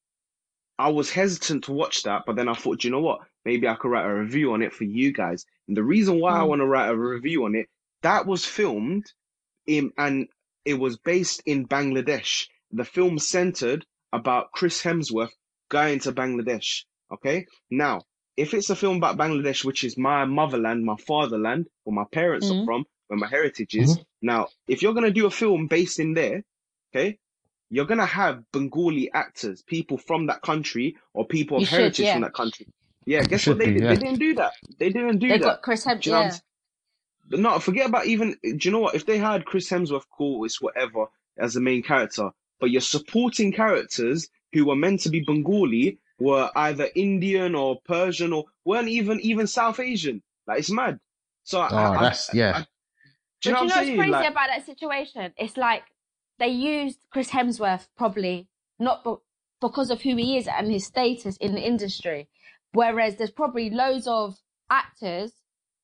I 0.77 0.89
was 0.89 1.11
hesitant 1.11 1.65
to 1.65 1.71
watch 1.73 2.03
that, 2.03 2.23
but 2.25 2.35
then 2.35 2.47
I 2.47 2.53
thought, 2.53 2.83
you 2.83 2.91
know 2.91 3.01
what? 3.01 3.19
Maybe 3.45 3.67
I 3.67 3.75
could 3.75 3.89
write 3.89 4.05
a 4.05 4.13
review 4.13 4.53
on 4.53 4.61
it 4.61 4.73
for 4.73 4.85
you 4.85 5.11
guys. 5.11 5.45
And 5.67 5.75
the 5.75 5.83
reason 5.83 6.19
why 6.19 6.37
I 6.39 6.43
Mm. 6.43 6.47
want 6.47 6.59
to 6.61 6.65
write 6.67 6.89
a 6.89 6.95
review 6.97 7.45
on 7.45 7.55
it, 7.55 7.67
that 8.01 8.25
was 8.25 8.45
filmed 8.45 9.11
in 9.67 9.91
and 9.97 10.27
it 10.65 10.75
was 10.75 10.97
based 10.97 11.41
in 11.45 11.67
Bangladesh. 11.67 12.47
The 12.71 12.85
film 12.85 13.17
centered 13.19 13.85
about 14.13 14.51
Chris 14.51 14.81
Hemsworth 14.83 15.31
going 15.69 15.99
to 16.01 16.11
Bangladesh. 16.11 16.83
Okay, 17.11 17.45
now 17.69 18.01
if 18.37 18.53
it's 18.53 18.69
a 18.69 18.75
film 18.75 18.97
about 18.97 19.17
Bangladesh, 19.17 19.65
which 19.65 19.83
is 19.83 19.97
my 19.97 20.23
motherland, 20.25 20.85
my 20.85 20.95
fatherland, 20.95 21.67
where 21.83 21.93
my 21.95 22.05
parents 22.11 22.49
are 22.49 22.53
Mhm. 22.53 22.65
from, 22.65 22.85
where 23.07 23.19
my 23.19 23.27
heritage 23.27 23.75
is. 23.75 23.97
Now, 24.21 24.47
if 24.67 24.81
you're 24.81 24.93
gonna 24.93 25.11
do 25.11 25.25
a 25.25 25.31
film 25.31 25.67
based 25.67 25.99
in 25.99 26.13
there, 26.13 26.43
okay, 26.95 27.17
you're 27.69 27.85
gonna 27.85 28.05
have 28.05 28.49
Bengali 28.53 29.11
actors, 29.11 29.61
people 29.63 29.97
from 29.97 30.27
that 30.27 30.41
country 30.41 30.95
or 31.13 31.27
people 31.27 31.57
of 31.57 31.61
You 31.61 31.65
should, 31.67 31.79
heritage 31.79 32.05
yeah. 32.05 32.13
from 32.13 32.21
that 32.21 32.33
country. 32.33 32.67
Yeah, 33.05 33.23
guess 33.23 33.45
what 33.47 33.57
they 33.57 33.65
be, 33.65 33.73
did? 33.73 33.81
yeah. 33.83 33.89
They 33.89 33.95
didn't 33.97 34.19
do 34.19 34.35
that. 34.35 34.53
They 34.77 34.89
didn't 34.89 35.17
do 35.19 35.27
They 35.27 35.37
that. 35.39 35.43
got 35.43 35.61
Chris 35.61 35.85
Hemsworth. 35.85 36.05
You 36.05 36.11
know 36.13 36.19
Yeah. 36.21 36.37
But 37.29 37.39
no, 37.41 37.59
forget 37.59 37.89
about 37.89 38.05
even. 38.07 38.35
Do 38.41 38.57
you 38.61 38.71
know 38.71 38.79
what? 38.79 38.95
If 38.95 39.05
they 39.05 39.17
had 39.17 39.45
Chris 39.45 39.69
Hemsworth, 39.69 40.05
cool, 40.17 40.45
it's 40.45 40.61
whatever 40.61 41.05
as 41.37 41.53
the 41.53 41.59
main 41.61 41.83
character. 41.83 42.31
But 42.59 42.71
your 42.71 42.81
supporting 42.81 43.51
characters 43.51 44.29
who 44.53 44.65
were 44.65 44.75
meant 44.75 45.01
to 45.01 45.09
be 45.09 45.21
Bengali 45.21 45.99
were 46.19 46.49
either 46.55 46.89
Indian 46.95 47.55
or 47.55 47.79
Persian 47.85 48.33
or 48.33 48.45
weren't 48.65 48.89
even 48.89 49.19
even 49.21 49.47
South 49.47 49.79
Asian. 49.79 50.21
Like 50.47 50.59
it's 50.59 50.71
mad. 50.71 50.99
So 51.43 51.61
I, 51.61 51.69
Oh, 51.71 51.77
I- 51.77 52.01
that's 52.03 52.33
yeah. 52.33 52.57
I- 52.59 52.67
do 53.41 53.49
you 53.49 53.53
know 53.55 53.61
but 53.61 53.61
what 53.61 53.63
you 53.63 53.69
know 53.69 53.75
what's 53.77 53.87
saying? 53.87 53.97
crazy 53.97 54.11
Like, 54.11 54.31
about 54.31 54.47
that 54.49 54.65
situation? 54.65 55.33
It's 55.37 55.57
like 55.57 55.83
they 56.39 56.49
used 56.49 56.99
Chris 57.11 57.29
Hemsworth 57.31 57.87
probably 57.97 58.47
not 58.79 59.03
be- 59.03 59.15
because 59.61 59.91
of 59.91 60.01
who 60.01 60.15
he 60.17 60.37
is 60.37 60.47
and 60.47 60.71
his 60.71 60.85
status 60.85 61.37
in 61.37 61.53
the 61.55 61.61
industry, 61.61 62.27
whereas 62.73 63.15
there's 63.17 63.31
probably 63.31 63.69
loads 63.69 64.07
of 64.07 64.37
actors 64.69 65.33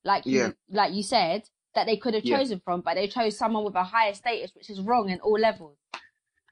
like 0.04 0.26
you 0.26 0.56
like 0.70 0.94
you 0.94 1.04
said 1.04 1.44
that 1.76 1.86
they 1.88 1.98
could 1.98 2.14
have 2.14 2.26
Yeah. 2.26 2.38
chosen 2.40 2.62
from, 2.64 2.82
but 2.82 2.96
they 2.96 3.08
chose 3.08 3.38
someone 3.38 3.64
with 3.66 3.76
a 3.76 3.84
higher 3.84 4.14
status, 4.14 4.52
which 4.56 4.70
is 4.70 4.82
wrong 4.82 5.10
in 5.10 5.20
all 5.22 5.40
levels. 5.40 5.78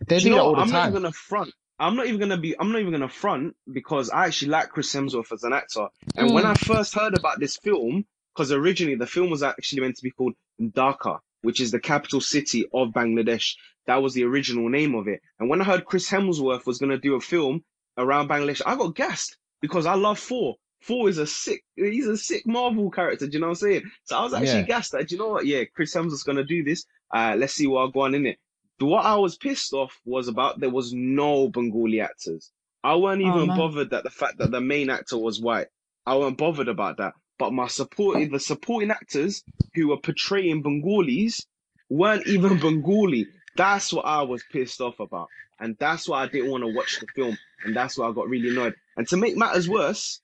They 0.07 0.19
do 0.19 0.23
do 0.23 0.29
you 0.29 0.35
that 0.35 0.37
know 0.37 0.45
all 0.45 0.51
what? 0.51 0.57
the 0.57 0.61
I'm 0.63 0.71
not 0.71 0.89
even 0.89 1.03
gonna 1.03 1.11
front. 1.13 1.53
I'm 1.79 1.95
not 1.95 2.07
even 2.07 2.19
gonna 2.19 2.37
be. 2.37 2.55
I'm 2.59 2.71
not 2.71 2.79
even 2.81 2.91
gonna 2.93 3.09
front 3.09 3.55
because 3.71 4.09
I 4.09 4.25
actually 4.27 4.49
like 4.51 4.69
Chris 4.69 4.93
Hemsworth 4.93 5.31
as 5.31 5.43
an 5.43 5.53
actor. 5.53 5.87
And 6.15 6.33
when 6.33 6.43
Mm. 6.43 6.51
I 6.51 6.55
first 6.55 6.93
heard 6.93 7.13
about 7.15 7.39
this 7.39 7.57
film, 7.57 8.05
because 8.33 8.51
originally 8.51 8.95
the 8.95 9.07
film 9.07 9.29
was 9.29 9.43
actually 9.43 9.81
meant 9.81 9.97
to 9.97 10.03
be 10.03 10.11
called 10.11 10.33
Dhaka, 10.61 11.19
which 11.41 11.59
is 11.59 11.71
the 11.71 11.79
capital 11.79 12.21
city 12.21 12.65
of 12.73 12.89
Bangladesh. 12.89 13.55
That 13.87 14.01
was 14.01 14.13
the 14.13 14.23
original 14.23 14.69
name 14.69 14.95
of 14.95 15.07
it. 15.07 15.21
And 15.39 15.49
when 15.49 15.61
I 15.61 15.65
heard 15.65 15.85
Chris 15.85 16.09
Hemsworth 16.09 16.65
was 16.65 16.77
going 16.77 16.91
to 16.91 16.97
do 16.97 17.15
a 17.15 17.21
film 17.21 17.63
around 17.97 18.29
Bangladesh, 18.29 18.61
I 18.65 18.75
got 18.75 18.95
gassed 18.95 19.37
because 19.61 19.85
I 19.85 19.95
love 19.95 20.19
Thor. 20.19 20.55
Thor 20.83 21.09
is 21.09 21.17
a 21.17 21.27
sick, 21.27 21.63
he's 21.75 22.07
a 22.07 22.17
sick 22.17 22.45
Marvel 22.45 22.89
character. 22.91 23.25
Do 23.27 23.33
you 23.33 23.39
know 23.39 23.47
what 23.47 23.51
I'm 23.61 23.69
saying? 23.69 23.83
So 24.03 24.17
I 24.17 24.23
was 24.23 24.33
actually 24.33 24.59
Yeah. 24.61 24.65
gassed 24.67 24.91
that, 24.93 25.07
do 25.07 25.15
you 25.15 25.19
know 25.19 25.29
what? 25.29 25.45
Yeah, 25.45 25.63
Chris 25.65 25.93
Hemsworth's 25.93 26.23
going 26.23 26.37
to 26.37 26.43
do 26.43 26.63
this. 26.63 26.85
Uh, 27.13 27.35
let's 27.37 27.53
see 27.53 27.67
what 27.67 27.87
I 27.87 27.91
go 27.91 28.01
on 28.01 28.15
in 28.15 28.25
it. 28.25 28.37
What 28.83 29.05
I 29.05 29.15
was 29.15 29.37
pissed 29.37 29.73
off 29.73 29.99
was 30.05 30.27
about 30.27 30.59
there 30.59 30.69
was 30.69 30.93
no 30.93 31.47
Bengali 31.49 32.01
actors. 32.01 32.51
I 32.83 32.95
weren't 32.95 33.23
Oh, 33.23 33.27
even 33.35 33.47
man. 33.47 33.57
bothered 33.57 33.89
that 33.91 34.03
the 34.03 34.09
fact 34.09 34.37
that 34.39 34.51
the 34.51 34.61
main 34.61 34.89
actor 34.89 35.17
was 35.17 35.39
white. 35.41 35.67
I 36.05 36.17
weren't 36.17 36.37
bothered 36.37 36.67
about 36.67 36.97
that. 36.97 37.13
But 37.39 37.53
my 37.53 37.67
supporting 37.67 38.31
the 38.31 38.39
supporting 38.39 38.91
actors 38.91 39.43
who 39.73 39.87
were 39.89 39.97
portraying 39.97 40.61
Bengalis 40.61 41.45
weren't 41.89 42.27
even 42.27 42.59
Bengali. 42.61 43.27
That's 43.55 43.93
what 43.93 44.05
I 44.05 44.21
was 44.23 44.43
pissed 44.51 44.81
off 44.81 44.99
about. 44.99 45.27
And 45.59 45.77
that's 45.79 46.07
why 46.09 46.23
I 46.23 46.27
didn't 46.27 46.51
want 46.51 46.63
to 46.63 46.73
watch 46.73 46.99
the 46.99 47.07
film. 47.15 47.37
And 47.63 47.75
that's 47.75 47.97
why 47.97 48.07
I 48.07 48.11
got 48.11 48.27
really 48.27 48.49
annoyed. 48.49 48.75
And 48.97 49.07
to 49.09 49.17
make 49.17 49.37
matters 49.37 49.69
worse, 49.69 50.21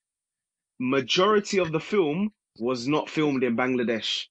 majority 0.80 1.60
of 1.60 1.72
the 1.72 1.80
film 1.80 2.32
was 2.60 2.88
not 2.88 3.10
filmed 3.10 3.44
in 3.44 3.56
Bangladesh. 3.56 4.26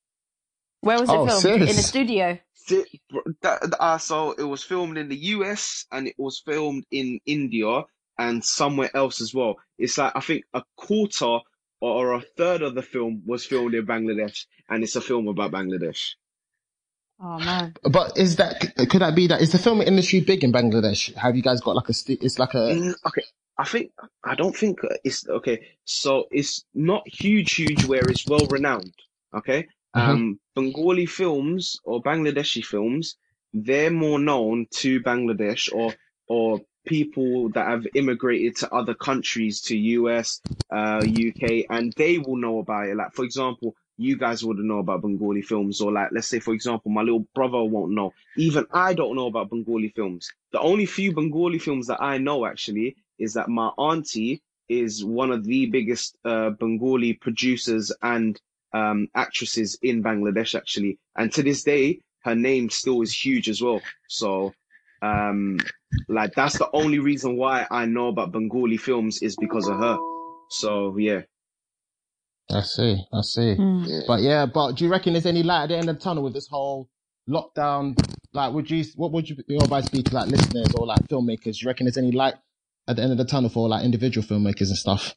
Where 0.80 1.00
was 1.00 1.08
Oh, 1.10 1.24
it 1.26 1.30
filmed? 1.42 1.62
In 1.62 1.76
the 1.76 1.82
studio. 1.82 2.38
Thi- 2.68 3.00
That, 3.42 3.62
that- 3.62 3.83
uh, 3.83 3.98
so 3.98 4.33
it 4.33 4.44
was 4.44 4.62
filmed 4.62 4.98
in 4.98 5.09
the 5.09 5.16
US 5.37 5.87
and 5.92 6.07
it 6.09 6.16
was 6.18 6.40
filmed 6.44 6.85
in 6.90 7.20
India 7.26 7.83
and 8.18 8.44
somewhere 8.44 8.90
else 8.94 9.20
as 9.20 9.35
well. 9.35 9.57
It's 9.78 9.98
like 9.98 10.12
I 10.16 10.20
think 10.20 10.44
a 10.54 10.62
quarter 10.76 11.38
or 11.81 12.14
a 12.14 12.20
third 12.20 12.62
of 12.62 12.74
the 12.74 12.83
film 12.83 13.22
was 13.26 13.46
filmed 13.46 13.74
in 13.74 13.87
Bangladesh, 13.87 14.46
and 14.68 14.83
it's 14.83 14.96
a 14.96 15.00
film 15.00 15.28
about 15.28 15.52
Bangladesh. 15.52 16.14
Oh 17.20 17.38
man. 17.38 17.74
But 17.83 18.16
is 18.18 18.37
that 18.37 18.61
could 18.76 19.00
that 19.02 19.14
be 19.14 19.28
that 19.28 19.40
is 19.40 19.52
the 19.52 19.59
film 19.59 19.81
industry 19.81 20.20
big 20.20 20.44
in 20.44 20.52
Bangladesh? 20.52 21.14
Have 21.14 21.37
you 21.37 21.42
guys 21.42 21.61
got 21.61 21.76
like 21.76 21.88
a 21.88 21.94
it's 22.24 22.38
like 22.38 22.54
a 22.54 22.74
Mm, 22.74 22.94
okay, 23.07 23.22
I 23.57 23.64
think 23.64 23.92
I 24.24 24.35
don't 24.35 24.57
think 24.57 24.85
uh, 24.85 24.88
it's 25.04 25.28
okay. 25.28 25.66
So 25.85 26.26
it's 26.31 26.64
not 26.74 27.02
huge, 27.07 27.54
huge 27.54 27.85
where 27.87 28.02
it's 28.09 28.26
well 28.26 28.46
renowned. 28.50 28.94
Okay, 29.35 29.66
Mhm. 29.96 30.22
um, 30.22 30.40
Bengali 30.55 31.07
films 31.07 31.81
or 31.85 32.03
Bangladeshi 32.03 32.64
films, 32.64 33.16
they're 33.53 33.90
more 33.90 34.18
known 34.18 34.66
to 34.72 35.01
Bangladesh 35.01 35.72
or 35.72 35.94
or 36.29 36.61
people 36.87 37.51
that 37.51 37.66
have 37.68 37.87
immigrated 37.94 38.57
to 38.57 38.72
other 38.72 38.94
countries, 38.94 39.61
to 39.62 39.77
US, 39.77 40.40
uh, 40.72 41.01
UK, 41.03 41.66
and 41.68 41.92
they 41.96 42.18
will 42.18 42.37
know 42.37 42.59
about 42.59 42.88
it. 42.88 42.96
Like 42.96 43.12
for 43.14 43.24
example, 43.24 43.74
you 43.96 44.16
guys 44.16 44.44
wouldn't 44.44 44.66
know 44.66 44.79
about 44.79 45.03
Bengali 45.03 45.42
films, 45.42 45.81
or 45.81 45.92
like 45.92 46.11
let's 46.12 46.29
say 46.29 46.40
for 46.40 46.55
example, 46.55 46.90
my 46.90 47.03
little 47.03 47.27
brother 47.35 47.62
won't 47.64 47.92
know. 47.92 48.14
Even 48.37 48.66
I 48.72 48.94
don't 48.94 49.16
know 49.16 49.27
about 49.27 49.51
Bengali 49.51 49.88
films. 49.88 50.33
The 50.53 50.61
only 50.61 50.87
few 50.87 51.12
Bengali 51.12 51.59
films 51.59 51.87
that 51.88 52.03
I 52.03 52.18
know 52.18 52.46
actually 52.46 52.96
is 53.18 53.35
that 53.35 53.48
my 53.48 53.68
auntie 53.79 54.42
is 54.68 55.05
one 55.05 55.31
of 55.31 55.44
the 55.44 55.66
biggest 55.66 56.18
uh, 56.24 56.51
Bengali 56.51 57.14
producers 57.14 57.92
and 58.03 58.40
um, 58.72 59.09
actresses 59.14 59.78
in 59.83 60.02
Bangladesh 60.02 60.54
actually, 60.54 60.98
and 61.16 61.33
to 61.33 61.42
this 61.42 61.62
day 61.62 62.00
her 62.24 62.35
name 62.35 62.68
still 62.68 63.00
is 63.02 63.14
huge 63.14 63.48
as 63.48 63.62
well. 63.62 63.81
So, 64.09 64.52
um, 65.02 65.59
like 66.09 66.35
that's 66.35 66.59
the 66.59 66.68
only 66.72 66.98
reason 66.98 67.37
why 67.37 67.66
I 67.70 67.87
know 67.87 68.09
about 68.09 68.33
Bengali 68.33 68.76
films 68.76 69.22
is 69.22 69.37
because 69.37 69.68
of 69.68 69.78
her. 69.78 69.96
So 70.50 70.96
yeah, 70.96 71.22
I 72.50 72.62
see, 72.62 72.98
I 73.12 73.20
see. 73.22 73.57
Mm. 73.59 74.07
But 74.07 74.22
yeah, 74.22 74.46
but 74.46 74.72
do 74.72 74.85
you 74.85 74.90
reckon 74.90 75.12
there's 75.12 75.26
any 75.26 75.42
light 75.42 75.64
at 75.64 75.68
the 75.68 75.76
end 75.76 75.88
of 75.88 75.98
the 75.98 76.02
tunnel 76.02 76.24
with 76.24 76.35
this 76.35 76.48
whole 76.48 76.88
lockdown? 77.28 77.98
Like, 78.33 78.52
would 78.52 78.70
you, 78.70 78.85
what 78.96 79.12
would 79.12 79.28
you, 79.28 79.37
your 79.48 79.62
advice 79.62 79.88
be 79.88 80.02
to 80.02 80.14
like 80.14 80.28
listeners 80.28 80.74
or 80.74 80.87
like 80.87 81.07
filmmakers? 81.09 81.59
Do 81.59 81.62
you 81.62 81.66
reckon 81.68 81.87
there's 81.87 81.98
any 81.98 82.12
light 82.12 82.35
at 82.87 82.96
the 82.96 83.02
end 83.02 83.12
of 83.12 83.18
the 83.18 83.24
tunnel 83.24 83.50
for 83.50 83.68
like 83.68 83.85
individual 83.85 84.26
filmmakers 84.26 84.68
and 84.68 84.76
stuff? 84.76 85.14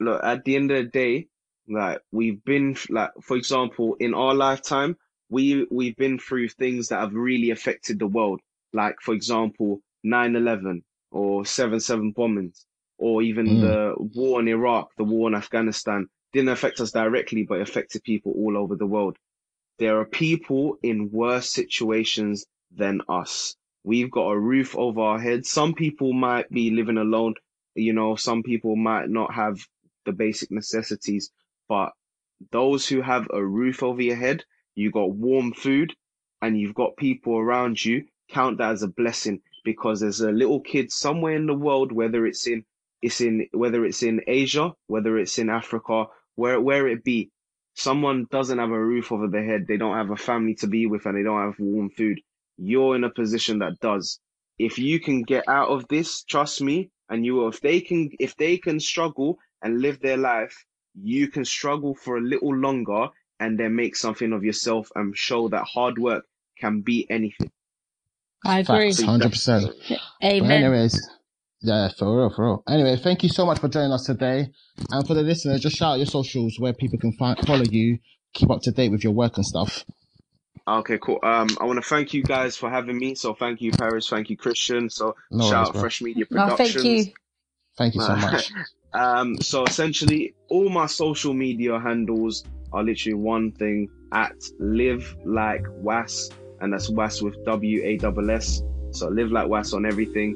look 0.00 0.22
at 0.22 0.44
the 0.44 0.56
end 0.56 0.70
of 0.70 0.76
the 0.76 0.90
day, 0.90 1.28
like 1.68 2.00
we've 2.12 2.42
been 2.44 2.76
like 2.90 3.10
for 3.22 3.36
example 3.36 3.96
in 4.00 4.14
our 4.14 4.34
lifetime, 4.34 4.96
we 5.28 5.66
we've 5.70 5.96
been 5.96 6.18
through 6.18 6.48
things 6.48 6.88
that 6.88 7.00
have 7.00 7.14
really 7.14 7.50
affected 7.50 7.98
the 7.98 8.06
world. 8.06 8.40
Like 8.72 8.96
for 9.00 9.14
example, 9.14 9.80
9/11 10.04 10.82
or 11.10 11.44
7/7 11.44 12.14
bombings, 12.14 12.64
or 12.98 13.22
even 13.22 13.58
Mm. 13.58 13.60
the 13.60 13.94
war 13.98 14.40
in 14.40 14.48
Iraq, 14.48 14.90
the 14.96 15.04
war 15.04 15.28
in 15.28 15.34
Afghanistan 15.34 16.08
didn't 16.32 16.50
affect 16.50 16.80
us 16.80 16.92
directly, 16.92 17.44
but 17.44 17.60
affected 17.60 18.02
people 18.04 18.32
all 18.32 18.56
over 18.56 18.76
the 18.76 18.86
world. 18.86 19.16
There 19.78 19.98
are 20.00 20.06
people 20.06 20.78
in 20.82 21.10
worse 21.10 21.50
situations 21.50 22.46
than 22.70 23.00
us. 23.08 23.56
We've 23.84 24.10
got 24.10 24.30
a 24.30 24.38
roof 24.38 24.76
over 24.76 25.00
our 25.00 25.18
heads. 25.20 25.50
Some 25.50 25.74
people 25.74 26.12
might 26.12 26.48
be 26.50 26.70
living 26.70 26.98
alone. 26.98 27.34
You 27.74 27.92
know, 27.92 28.16
some 28.16 28.42
people 28.42 28.76
might 28.76 29.08
not 29.10 29.34
have 29.34 29.58
the 30.04 30.12
basic 30.12 30.50
necessities, 30.50 31.30
but 31.68 31.92
those 32.52 32.88
who 32.88 33.00
have 33.00 33.26
a 33.32 33.44
roof 33.44 33.82
over 33.82 34.02
your 34.02 34.16
head, 34.16 34.44
you 34.74 34.90
got 34.90 35.10
warm 35.14 35.52
food, 35.52 35.94
and 36.42 36.58
you've 36.58 36.74
got 36.74 36.96
people 36.96 37.36
around 37.38 37.82
you, 37.84 38.04
count 38.28 38.58
that 38.58 38.72
as 38.72 38.82
a 38.82 38.88
blessing 38.88 39.40
because 39.64 40.00
there's 40.00 40.20
a 40.20 40.30
little 40.30 40.60
kid 40.60 40.92
somewhere 40.92 41.34
in 41.34 41.46
the 41.46 41.54
world, 41.54 41.92
whether 41.92 42.26
it's 42.26 42.46
in 42.46 42.64
it's 43.02 43.20
in 43.20 43.46
whether 43.52 43.84
it's 43.84 44.02
in 44.02 44.20
Asia, 44.26 44.72
whether 44.86 45.18
it's 45.18 45.38
in 45.38 45.50
Africa, 45.50 46.06
where 46.34 46.60
where 46.60 46.88
it 46.88 47.04
be, 47.04 47.30
someone 47.74 48.26
doesn't 48.30 48.58
have 48.58 48.70
a 48.70 48.84
roof 48.84 49.12
over 49.12 49.28
their 49.28 49.44
head, 49.44 49.66
they 49.66 49.76
don't 49.76 49.96
have 49.96 50.10
a 50.10 50.16
family 50.16 50.54
to 50.56 50.66
be 50.66 50.86
with, 50.86 51.06
and 51.06 51.16
they 51.16 51.22
don't 51.22 51.42
have 51.42 51.58
warm 51.58 51.90
food. 51.90 52.20
You're 52.56 52.96
in 52.96 53.04
a 53.04 53.10
position 53.10 53.58
that 53.58 53.80
does. 53.80 54.18
If 54.58 54.78
you 54.78 54.98
can 55.00 55.22
get 55.22 55.44
out 55.48 55.68
of 55.68 55.86
this, 55.88 56.22
trust 56.24 56.62
me, 56.62 56.90
and 57.10 57.24
you 57.24 57.34
will. 57.34 57.48
If 57.48 57.60
they 57.60 57.80
can, 57.80 58.10
if 58.18 58.36
they 58.36 58.56
can 58.56 58.80
struggle 58.80 59.38
and 59.62 59.82
live 59.82 60.00
their 60.00 60.16
life, 60.16 60.64
you 61.00 61.28
can 61.28 61.44
struggle 61.44 61.94
for 61.94 62.16
a 62.16 62.20
little 62.20 62.54
longer 62.54 63.08
and 63.38 63.58
then 63.58 63.74
make 63.76 63.96
something 63.96 64.32
of 64.32 64.44
yourself 64.44 64.90
and 64.94 65.16
show 65.16 65.48
that 65.48 65.64
hard 65.64 65.98
work 65.98 66.24
can 66.58 66.80
be 66.80 67.06
anything. 67.10 67.50
I 68.44 68.60
agree. 68.60 68.92
Facts, 68.92 69.02
hundred 69.02 69.30
percent. 69.32 69.70
But 69.88 69.98
Amen. 70.22 70.64
anyways, 70.64 71.08
yeah, 71.60 71.88
for 71.98 72.16
real, 72.16 72.30
for 72.34 72.44
real. 72.44 72.62
Anyway, 72.68 72.96
thank 72.96 73.22
you 73.22 73.28
so 73.28 73.44
much 73.44 73.58
for 73.58 73.68
joining 73.68 73.92
us 73.92 74.04
today. 74.04 74.48
And 74.90 75.06
for 75.06 75.14
the 75.14 75.22
listeners, 75.22 75.60
just 75.60 75.76
shout 75.76 75.92
out 75.94 75.98
your 75.98 76.06
socials 76.06 76.56
where 76.58 76.72
people 76.72 76.98
can 76.98 77.12
find, 77.12 77.38
follow 77.46 77.64
you, 77.70 77.98
keep 78.32 78.50
up 78.50 78.62
to 78.62 78.70
date 78.72 78.90
with 78.90 79.04
your 79.04 79.12
work 79.12 79.36
and 79.36 79.44
stuff. 79.44 79.84
Okay, 80.68 80.98
cool. 80.98 81.18
Um, 81.22 81.48
I 81.60 81.64
want 81.64 81.82
to 81.82 81.88
thank 81.88 82.12
you 82.14 82.22
guys 82.22 82.56
for 82.56 82.68
having 82.70 82.98
me. 82.98 83.14
So 83.14 83.34
thank 83.34 83.60
you, 83.60 83.70
Paris. 83.72 84.08
Thank 84.08 84.30
you, 84.30 84.36
Christian. 84.36 84.90
So 84.90 85.14
No 85.30 85.44
shout 85.44 85.52
worries, 85.52 85.68
out 85.68 85.72
bro. 85.72 85.80
Fresh 85.82 86.02
Media 86.02 86.24
No, 86.30 86.46
Productions. 86.46 86.74
thank 86.74 87.06
you. 87.06 87.12
Thank 87.78 87.94
you 87.94 88.00
so 88.00 88.16
much. 88.16 88.52
Um, 88.96 89.36
so 89.40 89.64
essentially, 89.64 90.34
all 90.48 90.68
my 90.68 90.86
social 90.86 91.34
media 91.34 91.78
handles 91.78 92.44
are 92.72 92.82
literally 92.82 93.14
one 93.14 93.52
thing 93.52 93.88
at 94.12 94.34
live 94.58 95.16
like 95.24 95.64
was, 95.82 96.30
and 96.60 96.72
that's 96.72 96.88
was 96.88 97.22
with 97.22 97.36
W 97.44 97.82
A 97.84 97.96
S 97.96 98.30
S. 98.30 98.62
So 98.92 99.08
live 99.08 99.30
like 99.30 99.48
was 99.48 99.74
on 99.74 99.84
everything. 99.86 100.34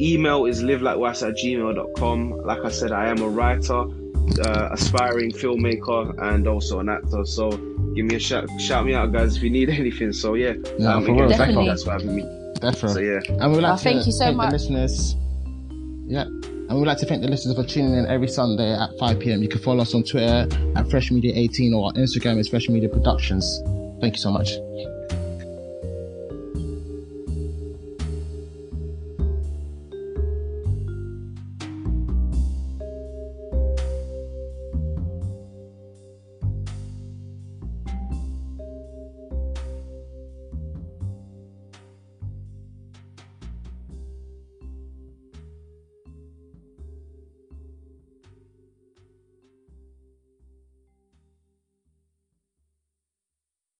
Email 0.00 0.46
is 0.46 0.62
live 0.62 0.82
like 0.82 0.98
was 0.98 1.22
at 1.22 1.34
gmail.com. 1.36 2.42
Like 2.44 2.64
I 2.64 2.70
said, 2.70 2.92
I 2.92 3.08
am 3.08 3.18
a 3.22 3.28
writer, 3.28 3.80
uh, 4.44 4.68
aspiring 4.72 5.30
filmmaker, 5.30 6.20
and 6.22 6.46
also 6.46 6.80
an 6.80 6.88
actor. 6.88 7.24
So 7.24 7.50
give 7.94 8.04
me 8.06 8.16
a 8.16 8.18
shout, 8.18 8.48
shout 8.60 8.84
me 8.84 8.94
out, 8.94 9.12
guys, 9.12 9.36
if 9.36 9.42
you 9.42 9.50
need 9.50 9.70
anything. 9.82 10.12
So 10.12 10.34
yeah, 10.34 10.54
No, 10.78 10.90
um, 10.90 11.04
for 11.04 11.12
again, 11.12 11.28
real, 11.28 11.28
thank 11.38 11.38
Definitely. 11.38 11.64
you 11.64 11.70
guys 11.70 11.84
for 11.84 11.90
having 11.92 12.16
me. 12.16 12.22
So 12.22 12.60
Definitely. 12.70 13.06
yeah. 13.08 13.20
And 13.44 13.52
we'd 13.52 13.62
like 13.62 13.72
Oh, 13.72 13.76
to 13.76 13.82
thank 13.82 14.06
you 14.06 14.12
so 14.12 14.18
thank 14.26 14.36
much. 14.36 14.50
the 14.50 14.56
listeners. 14.56 15.16
Yeah. 16.06 16.24
And 16.72 16.80
we'd 16.80 16.86
like 16.86 16.96
to 17.00 17.06
thank 17.06 17.20
the 17.20 17.28
listeners 17.28 17.54
for 17.54 17.64
tuning 17.64 17.92
in 17.98 18.06
every 18.06 18.28
Sunday 18.28 18.72
at 18.72 18.96
5 18.98 19.20
p.m. 19.20 19.42
You 19.42 19.48
can 19.50 19.60
follow 19.60 19.82
us 19.82 19.94
on 19.94 20.04
Twitter 20.04 20.48
at 20.74 20.88
Fresh 20.88 21.10
Media 21.10 21.34
18 21.36 21.74
or 21.74 21.88
our 21.88 21.92
Instagram 21.92 22.38
is 22.38 22.48
Fresh 22.48 22.70
Media 22.70 22.88
Productions. 22.88 23.60
Thank 24.00 24.14
you 24.14 24.22
so 24.22 24.30
much. 24.30 24.52